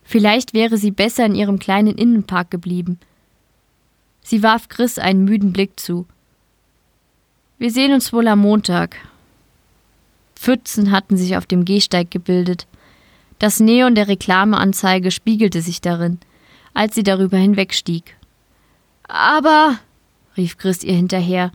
Vielleicht 0.04 0.54
wäre 0.54 0.78
sie 0.78 0.90
besser 0.90 1.26
in 1.26 1.34
ihrem 1.34 1.58
kleinen 1.58 1.96
Innenpark 1.96 2.50
geblieben. 2.50 2.98
Sie 4.22 4.42
warf 4.42 4.68
Chris 4.68 4.98
einen 4.98 5.24
müden 5.24 5.52
Blick 5.52 5.78
zu. 5.78 6.06
Wir 7.58 7.70
sehen 7.70 7.92
uns 7.92 8.12
wohl 8.12 8.28
am 8.28 8.38
Montag, 8.38 8.96
Pfützen 10.48 10.92
hatten 10.92 11.18
sich 11.18 11.37
auf 11.37 11.44
dem 11.44 11.66
Gehsteig 11.66 12.11
gebildet. 12.11 12.66
Das 13.38 13.61
Neon 13.61 13.94
der 13.94 14.08
Reklameanzeige 14.08 15.11
spiegelte 15.11 15.61
sich 15.61 15.82
darin, 15.82 16.18
als 16.72 16.94
sie 16.94 17.02
darüber 17.02 17.37
hinwegstieg. 17.37 18.16
Aber, 19.02 19.78
rief 20.38 20.56
Chris 20.56 20.82
ihr 20.84 20.94
hinterher. 20.94 21.52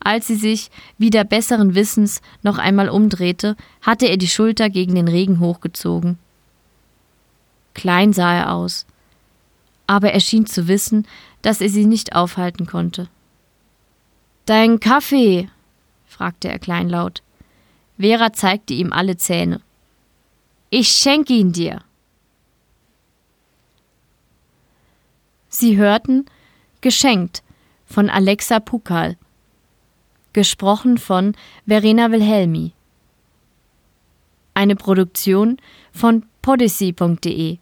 Als 0.00 0.26
sie 0.26 0.34
sich, 0.34 0.72
wieder 0.98 1.22
besseren 1.22 1.76
Wissens, 1.76 2.20
noch 2.42 2.58
einmal 2.58 2.88
umdrehte, 2.88 3.56
hatte 3.80 4.06
er 4.06 4.16
die 4.16 4.26
Schulter 4.26 4.70
gegen 4.70 4.96
den 4.96 5.06
Regen 5.06 5.38
hochgezogen. 5.38 6.18
Klein 7.74 8.12
sah 8.12 8.34
er 8.34 8.52
aus, 8.52 8.86
aber 9.86 10.10
er 10.10 10.20
schien 10.20 10.46
zu 10.46 10.66
wissen, 10.66 11.06
dass 11.42 11.60
er 11.60 11.68
sie 11.68 11.86
nicht 11.86 12.16
aufhalten 12.16 12.66
konnte. 12.66 13.06
Dein 14.46 14.80
Kaffee? 14.80 15.48
fragte 16.08 16.48
er 16.48 16.58
kleinlaut. 16.58 17.22
Vera 17.98 18.32
zeigte 18.32 18.74
ihm 18.74 18.92
alle 18.92 19.16
Zähne. 19.16 19.60
Ich 20.70 20.88
schenke 20.88 21.32
ihn 21.32 21.52
dir. 21.52 21.82
Sie 25.48 25.76
hörten 25.76 26.26
Geschenkt 26.80 27.42
von 27.86 28.10
Alexa 28.10 28.60
Pukal. 28.60 29.16
Gesprochen 30.32 30.98
von 30.98 31.34
Verena 31.66 32.10
Wilhelmi. 32.10 32.72
Eine 34.52 34.76
Produktion 34.76 35.56
von 35.92 36.26
podyssey.de 36.42 37.58